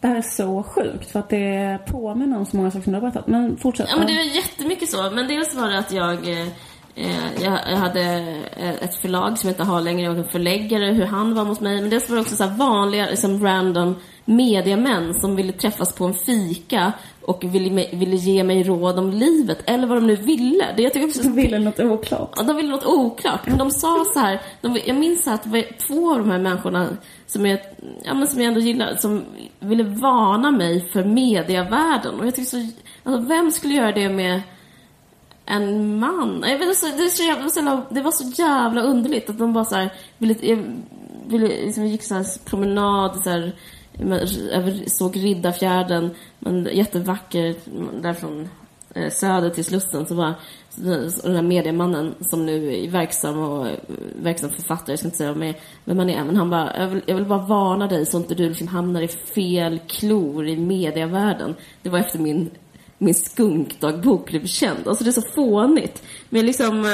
[0.00, 2.96] det här är så sjukt för att det påminner om så många saker som du
[2.96, 3.26] har berättat.
[3.26, 3.88] Men fortsätt.
[3.90, 5.10] Ja, men det var jättemycket så.
[5.10, 6.46] Men dels var det att jag, eh,
[6.94, 8.02] jag, jag hade
[8.56, 11.60] eh, ett förlag som jag inte har längre, jag en förläggare, hur han var mot
[11.60, 11.80] mig.
[11.80, 16.14] Men dels var det också så vanliga, liksom random mediamän som ville träffas på en
[16.14, 20.64] fika och ville, ville ge mig råd om livet, eller vad de nu ville.
[20.76, 22.32] Det jag tycker också Du ville något oklart.
[22.36, 23.46] Ja, de ville något oklart.
[23.46, 26.88] Men de sa så här, de, jag minns att det två av de här människorna
[27.26, 27.60] som jag,
[28.04, 29.24] ja, men som jag ändå gillar, som
[29.60, 32.20] ville varna mig för mediavärlden.
[32.20, 32.66] Och jag tyckte så,
[33.04, 34.40] alltså, vem skulle göra det med
[35.46, 36.44] en man?
[36.46, 39.30] Jag vet, så, det, så jävla, det, var så jävla, det var så jävla underligt
[39.30, 40.34] att de bara så här, ville,
[41.26, 43.52] ville, liksom, gick så här promenad så här,
[44.52, 47.54] över, såg Riddarfjärden, men jättevacker,
[48.02, 48.48] därifrån
[48.94, 50.34] eh, söder till Slussen, så bara
[50.76, 53.78] den här mediemannen som nu är verksam och eh,
[54.22, 57.14] verksam författare, jag ska inte säga vem han är, men han bara, jag vill, jag
[57.14, 61.54] vill bara varna dig så inte du liksom hamnar i fel klor i medievärlden.
[61.82, 62.50] Det var efter min,
[63.02, 64.88] min skunkdagbok blev känd.
[64.88, 66.02] Alltså det är så fånigt.
[66.28, 66.92] Men liksom, eh,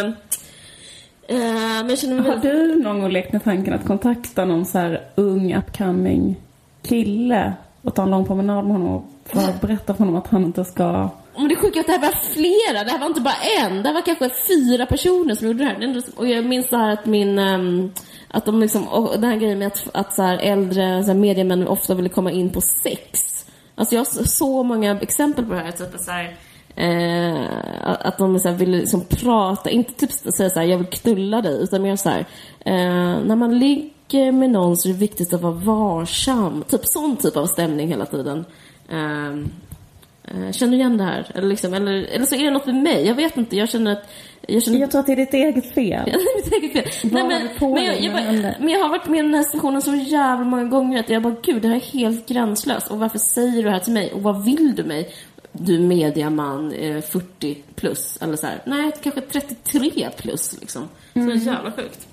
[1.37, 2.53] eh, men jag känner mig Har väldigt...
[2.53, 6.37] du någon gång lekt med tanken att kontakta någon så här ung upcoming
[6.83, 7.53] kille
[7.83, 9.05] och ta en lång promenad med honom och
[9.61, 11.09] berätta för honom att han inte ska...
[11.37, 13.83] Men det sjuka är att det här var flera, det här var inte bara en.
[13.83, 16.03] Det här var kanske fyra personer som gjorde det här.
[16.17, 17.39] Och jag minns det här att min...
[17.39, 17.93] ehm,
[18.31, 21.19] att de liksom, och den här grejen med att, att så här äldre så här
[21.19, 23.38] mediemän ofta ville komma in på sex.
[23.79, 25.71] Alltså jag har så- många exempel på det här.
[25.73, 26.37] Typ så här
[26.77, 27.47] eh,
[28.01, 31.43] att de så här vill liksom prata, inte typ säga så här, jag vill knulla
[31.43, 32.21] dig, utan mer så här,
[32.61, 36.65] eh, när man ligger med någon så är det viktigt att vara varsam.
[36.69, 38.45] Typ sån typ av stämning hela tiden.
[38.89, 39.47] Eh,
[40.53, 41.27] Känner du igen det här?
[41.35, 43.07] Eller, liksom, eller, eller så är det något med mig.
[43.07, 43.57] Jag vet inte.
[43.57, 44.11] Jag känner att...
[44.47, 46.05] Jag känner Jag tror att det är ditt eget fel.
[46.45, 47.11] mitt eget fel.
[47.11, 49.43] Vad Nej, men, men, jag, jag, bara, men jag har varit med i den här
[49.43, 52.91] situationen så jävla många gånger att jag bara, gud, det här är helt gränslöst.
[52.91, 54.13] Och varför säger du det här till mig?
[54.13, 55.11] Och vad vill du mig?
[55.53, 58.63] Du mediaman, eh, 40 plus, eller så här.
[58.65, 60.89] Nej, kanske 33 plus, liksom.
[61.13, 61.39] Så Mm.
[61.39, 62.08] jävla sjukt.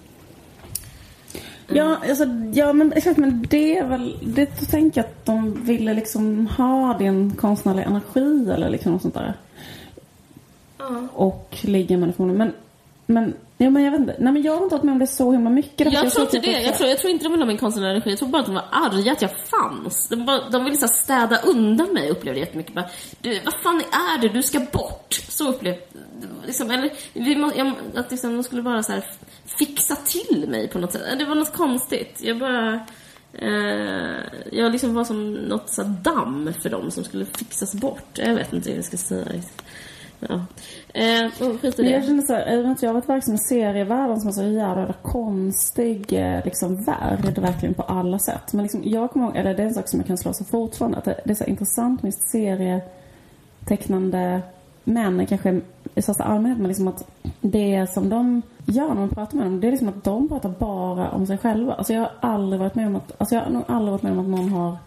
[1.67, 5.93] Ja, alltså, ja men exakt, men det är väl, det tänker jag att de ville
[5.93, 9.33] liksom ha din konstnärliga energi eller liksom något sånt där.
[10.77, 11.07] Ja.
[11.13, 12.37] Och ligga med honom.
[12.37, 12.53] Men,
[13.05, 14.15] men Ja, men jag vet inte.
[14.19, 15.77] Nej, men jag har inte varit med om det så himla mycket.
[15.77, 16.61] därför Jag tror inte det.
[16.61, 18.09] Jag tror, jag tror inte de ville ha min konstnärliga energi.
[18.09, 20.09] Jag tror bara att de var arga att jag fanns.
[20.09, 22.73] De, bara, de ville så städa undan mig, upplevde jag jättemycket.
[22.73, 22.89] Bara,
[23.21, 24.29] du, vad fan är det?
[24.29, 25.13] Du ska bort.
[25.29, 25.81] Så upplevde
[26.45, 29.05] liksom, eller, vi må, jag, Att liksom, de skulle bara så här
[29.59, 31.19] fixa till mig på något sätt.
[31.19, 32.19] Det var något konstigt.
[32.23, 32.85] Jag bara...
[33.33, 38.09] Eh, jag liksom var som något så damm för dem som skulle fixas bort.
[38.13, 39.41] Jag vet inte hur jag ska säga.
[40.19, 40.45] Ja.
[40.93, 42.07] Eh, och skit i jag det.
[42.07, 46.45] känner så här, jag har varit verksam i serievärlden som är så jävla konstig eh,
[46.45, 48.53] liksom, värld, verkligen på alla sätt.
[48.53, 50.45] Men liksom, jag kommer ihåg, eller det är en sak som jag kan slå sig
[50.45, 54.41] fortfarande, att det, det är så intressant med serietecknande
[54.83, 55.61] män, kanske
[55.95, 57.07] i största allmänhet, men liksom att
[57.41, 60.49] det som de gör när man pratar med dem, det är liksom att de pratar
[60.49, 61.73] bara om sig själva.
[61.73, 64.11] Alltså jag har aldrig varit med om att, alltså jag har nog aldrig varit med
[64.11, 64.77] om att någon har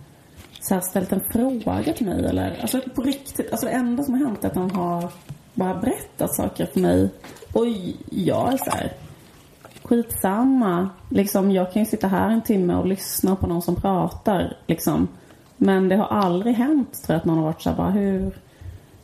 [0.69, 4.15] så här ställt en fråga till mig eller, alltså på riktigt, alltså det enda som
[4.15, 5.13] har hänt är att de har
[5.55, 7.11] bara berättat saker för mig
[7.53, 7.67] och
[8.11, 8.93] jag är så här
[9.83, 14.57] skitsamma, liksom jag kan ju sitta här en timme och lyssna på någon som pratar
[14.67, 15.09] liksom.
[15.57, 18.33] Men det har aldrig hänt tror jag att någon har varit så här, bara hur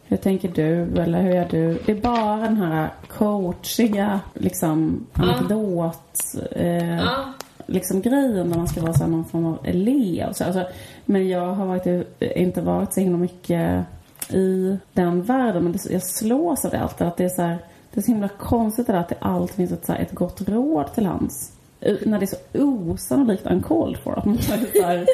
[0.06, 1.78] hur tänker du eller hur är du?
[1.86, 6.18] Det är bara den här coachiga liksom anekdot
[6.52, 7.24] eh, Ja
[7.66, 10.32] liksom grejen där man ska vara så här, någon form av elev.
[10.32, 10.66] Så, alltså,
[11.04, 13.84] men jag har varit, inte varit så himla mycket
[14.28, 15.62] i den världen.
[15.64, 17.06] Men det, jag slås av det alltid.
[17.06, 17.58] Att det är så här,
[17.92, 20.12] det är så himla konstigt det där att det alltid finns ett, så här, ett
[20.12, 21.52] gott råd till hands.
[21.80, 24.18] När det är så osannolikt uncalled for.
[24.18, 25.06] Att man är så här,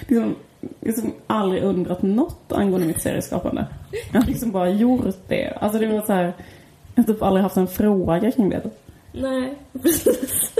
[0.08, 0.34] liksom,
[0.80, 3.66] liksom aldrig undrat något angående mitt serieskapande.
[4.12, 5.58] Jag har liksom bara gjort det.
[5.60, 6.32] Alltså det var så här,
[6.94, 8.70] jag har typ aldrig haft en fråga kring det.
[9.12, 10.52] Nej, precis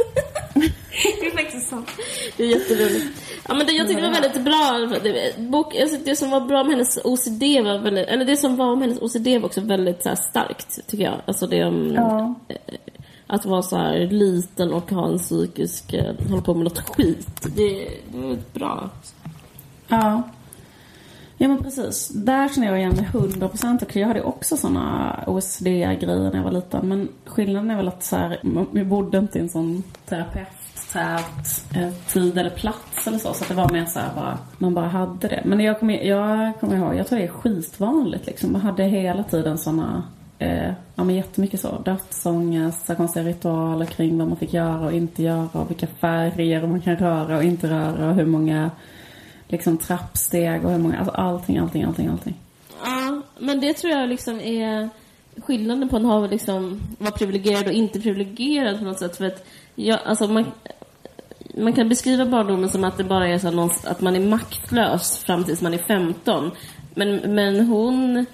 [1.20, 1.88] det är faktiskt sant.
[2.36, 3.07] Det är jätteroligt.
[3.49, 4.99] Ja, men det, jag tycker det var väldigt bra.
[5.03, 8.57] Det, bok, alltså, det som var bra med hennes OCD var väldigt, eller det som
[8.57, 11.14] var med hennes OCD var också väldigt så här, starkt, tycker jag.
[11.26, 12.34] Alltså det om, Ja.
[13.26, 17.41] att vara så här liten och ha en psykisk, eh, hålla på med något skit.
[17.57, 18.91] Det, det var bra.
[19.88, 20.22] Ja.
[21.43, 22.09] Ja men precis.
[22.09, 23.82] Där känner jag igen mig 100 procent.
[23.93, 26.88] Jag hade också såna OCD-grejer när jag var liten.
[26.88, 28.41] Men skillnaden är väl att så här,
[28.72, 30.59] vi bodde inte i en sån terapeuttät
[30.93, 33.34] tät eh, tid eller plats eller så.
[33.34, 35.43] Så att det var mer så här bara, man bara hade det.
[35.45, 38.53] Men jag kommer, jag kommer ihåg, jag tror det är skitvanligt liksom.
[38.53, 40.03] Man hade hela tiden sådana,
[40.41, 41.78] Eh, ja men jättemycket så.
[41.84, 46.66] Dödsångest, så konstiga ritualer kring vad man fick göra och inte göra och vilka färger
[46.66, 48.70] man kan röra och inte röra och hur många
[49.49, 52.34] liksom trappsteg och hur många, alltså allting, allting, allting, allting.
[52.84, 54.88] Ja, men det tror jag liksom är
[55.36, 59.16] skillnaden på att liksom, vara privilegierad och inte privilegierad på något sätt.
[59.16, 60.45] För att jag, alltså man,
[61.57, 65.18] man kan beskriva barndomen som att det bara är så någon, att man är maktlös
[65.18, 66.51] fram tills man är 15.
[66.94, 68.26] Men, men hon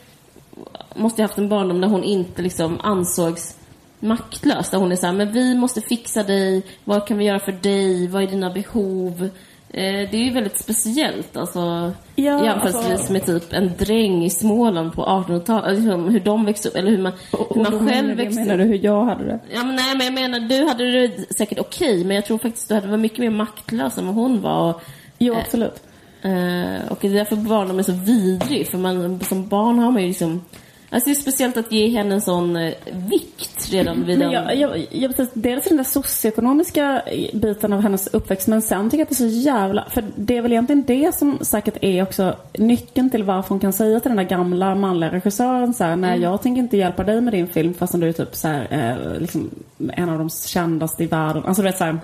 [0.94, 3.58] måste ha haft en barndom där hon inte liksom ansågs
[4.00, 4.70] maktlös.
[4.70, 7.52] Där hon är så här, men vi måste fixa dig, vad kan vi göra för
[7.52, 9.30] dig, vad är dina behov?
[9.76, 14.30] Eh, det är ju väldigt speciellt alltså, Ja, jämförelsevis alltså- med typ en dräng i
[14.30, 17.12] Småland på 1800-talet, liksom, hur de växte upp, eller hur man,
[17.54, 18.60] hur man själv menar, växte menar upp.
[18.60, 19.38] du hur jag hade det?
[19.54, 22.68] Ja, men nej, men jag menar, du hade det säkert okej, men jag tror faktiskt
[22.68, 24.70] du hade varit mycket mer maktlös än vad hon var.
[24.70, 24.82] Och,
[25.18, 25.82] Jo, Eh, absolut.
[26.22, 30.02] Eh, och det är därför barndomen är så vidrig, för man, som barn har man
[30.02, 30.44] ju liksom...
[30.90, 34.44] Alltså det är speciellt att ge henne en sån eh, vikt redan vid Men den...
[34.44, 38.98] jag, jag, jag, precis, dels den där socioekonomiska biten av hennes uppväxt men sen tycker
[38.98, 39.86] jag att det är så jävla...
[39.90, 43.72] För det är väl egentligen det som säkert är också nyckeln till varför hon kan
[43.72, 47.20] säga till den där gamla manliga regissören så här, nej jag tänker inte hjälpa dig
[47.20, 49.50] med din film fastän du är typ så här, eh, liksom
[49.92, 51.44] en av de kändaste i världen.
[51.44, 51.98] Alltså du vet så här,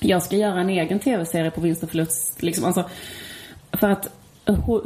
[0.00, 2.42] jag ska göra en egen tv-serie på vinst och förlust.
[2.42, 2.84] Liksom, alltså,
[3.72, 4.17] för att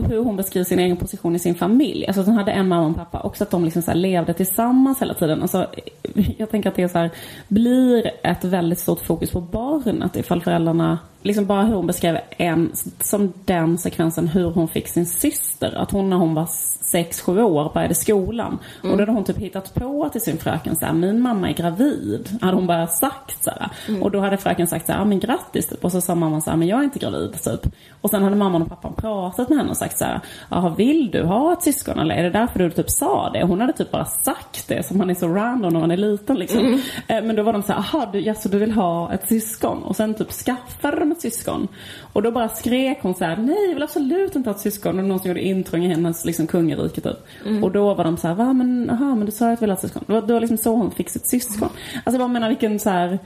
[0.09, 2.07] hur hon beskriver sin egen position i sin familj.
[2.07, 3.21] Alltså att hon hade en mamma och en pappa.
[3.21, 5.43] Också att de liksom så här levde tillsammans hela tiden.
[5.43, 5.67] Alltså,
[6.39, 7.11] jag tänker att det så här,
[7.49, 12.73] blir ett väldigt stort fokus på barnet ifall föräldrarna, liksom bara hur hon beskrev en,
[13.01, 15.75] som den sekvensen hur hon fick sin syster.
[15.77, 16.49] Att hon när hon var
[16.93, 18.59] sex, sju år började skolan.
[18.83, 21.55] Och då hade hon typ hittat på till sin fröken så här, min mamma är
[21.55, 22.39] gravid.
[22.41, 23.69] Hade hon bara sagt så här.
[24.03, 25.85] Och då hade fröken sagt så här, men grattis typ.
[25.85, 27.73] Och så sa mamman så här, men jag är inte gravid typ.
[28.01, 31.11] Och sen hade mamman och pappan pratat med henne och sagt så här, jaha vill
[31.11, 33.43] du ha ett syskon eller är det därför du typ sa det?
[33.45, 36.37] Hon hade typ bara sagt det som man är så random när man är liten
[36.39, 36.81] liksom.
[37.09, 39.83] Eh, Men då var de så här, jaha du, jaså, du vill ha ett syskon?
[39.83, 41.69] Och sen typ skaffade de ett syskon.
[42.13, 44.99] Och då bara skrek hon så här, nej jag vill absolut inte ha ett syskon.
[44.99, 47.17] Och någon som gjorde intrång i hennes liksom kungarike typ.
[47.63, 49.73] Och då var de så här, va men, aha, men du sa att du ville
[49.73, 50.05] ha ett syskon.
[50.07, 51.69] Det var, var liksom så hon fick sitt syskon.
[52.05, 53.19] Alltså jag menar vilken så här,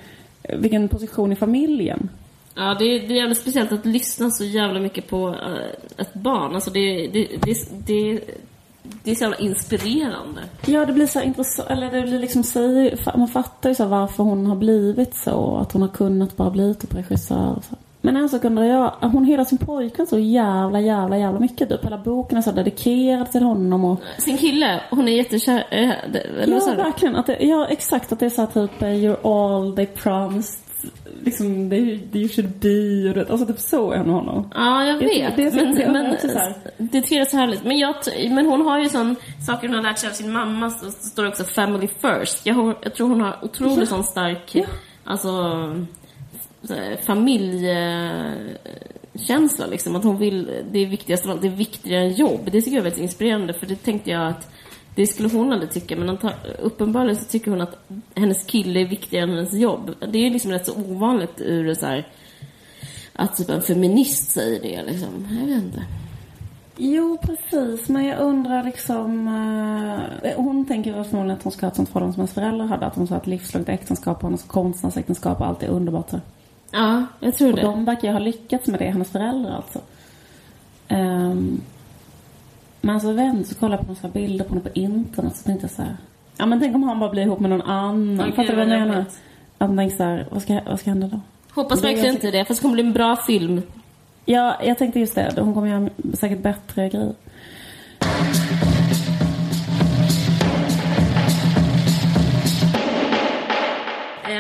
[0.43, 2.09] vilken position i familjen.
[2.55, 6.15] Ja, det är, det är jävligt speciellt att lyssna så jävla mycket på eh, ett
[6.15, 6.55] barn.
[6.55, 8.21] Alltså det, det, det, det
[9.05, 10.43] det är så jävla inspirerande.
[10.67, 12.45] Ja, det blir så intressant, eller det blir liksom
[13.17, 16.75] man fattar ju så varför hon har blivit så, att hon har kunnat bara bli
[16.75, 17.77] typ regissör och så.
[18.01, 21.85] Men en sak undrar jag, hon hyllar sin pojkvän så jävla, jävla, jävla mycket typ.
[21.85, 24.01] Hela boken är så dedikerad till honom och...
[24.19, 25.91] Sin kille, hon är jättekär, äh,
[26.47, 27.17] Ja, verkligen.
[27.17, 28.13] Att det, ja, exakt.
[28.13, 29.17] Att det är så här typ, eh, you're
[29.63, 30.61] all they promised.
[31.23, 33.09] Liksom, they, you should be.
[33.09, 34.51] Och det, alltså typ så är hon honom.
[34.55, 35.37] Ja, jag vet.
[35.37, 36.55] det så- men det men så här.
[36.79, 37.65] det tycker jag är så härligt.
[37.65, 37.95] Men, jag,
[38.31, 39.17] men hon har ju sån
[39.47, 40.71] saker hon har lärt sig av sin mamma.
[40.71, 42.47] Så så står det också family first.
[42.47, 43.87] Jag, jag tror hon har otroligt Ja.
[43.87, 44.65] sån stark, Ja.
[45.05, 45.31] alltså
[46.71, 49.97] Eh, familjekänsla liksom.
[49.97, 52.41] Att hon vill, det är viktigast av allt, det är viktigare än jobb.
[52.45, 53.53] Det tycker jag är väldigt inspirerande.
[53.53, 54.51] För det tänkte jag att
[54.95, 56.19] det skulle hon aldrig tycka, men
[56.59, 57.79] uppenbarligen så tycker hon att
[58.15, 59.95] hennes kille är viktigare än hennes jobb.
[60.13, 62.09] Det är ju liksom rätt så ovanligt ur så här,
[63.13, 65.29] att typ en feminist säger det liksom.
[65.41, 65.83] Jag vet inte.
[66.77, 67.89] Jo, precis.
[67.89, 69.29] Men jag undrar liksom...
[70.23, 72.87] eh, hon tänker förmodligen att hon ska ha ett sånt förhållande som hennes föräldrar hade.
[72.87, 76.11] Att hon ska ha ett livslångt äktenskap och hennes konstnärsäktenskap och allt är underbart.
[76.11, 76.21] Så.
[76.71, 77.63] Ja, jag tror Och det.
[77.63, 79.81] de verkar ha lyckats med det, hennes föräldrar alltså.
[80.89, 81.61] Um,
[82.81, 85.65] men så vän så kollade jag på några bilder på henne på internet så tänkte
[85.65, 85.97] jag så här.
[86.37, 88.21] Ja men tänk om han bara blir ihop med någon annan.
[88.21, 89.05] Okej, Fattar du vad jag jag menar?
[89.59, 91.21] man tänker så här, vad ska, vad ska hända då?
[91.51, 93.63] Hoppas verkligen inte det, för det kommer bli en bra film.
[94.25, 95.33] Ja, jag tänkte just det.
[95.37, 97.15] Hon kommer göra säkert bättre grejer.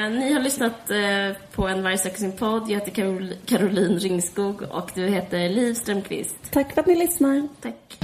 [0.08, 2.62] Ni har lyssnat eh, på en Varg söker sin podd.
[2.70, 6.36] Jag heter Carol- Caroline Ringskog och du heter Liv Strömqvist.
[6.50, 7.48] Tack för att ni lyssnar.
[7.62, 7.98] Tack.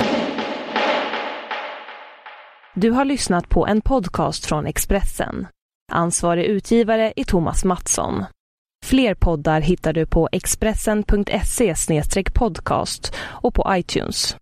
[2.74, 5.46] Du har lyssnat på en podcast från Expressen.
[5.92, 8.24] Ansvarig utgivare är Thomas Mattsson.
[8.84, 11.74] Fler poddar hittar du på expressen.se
[12.34, 14.36] podcast och på iTunes.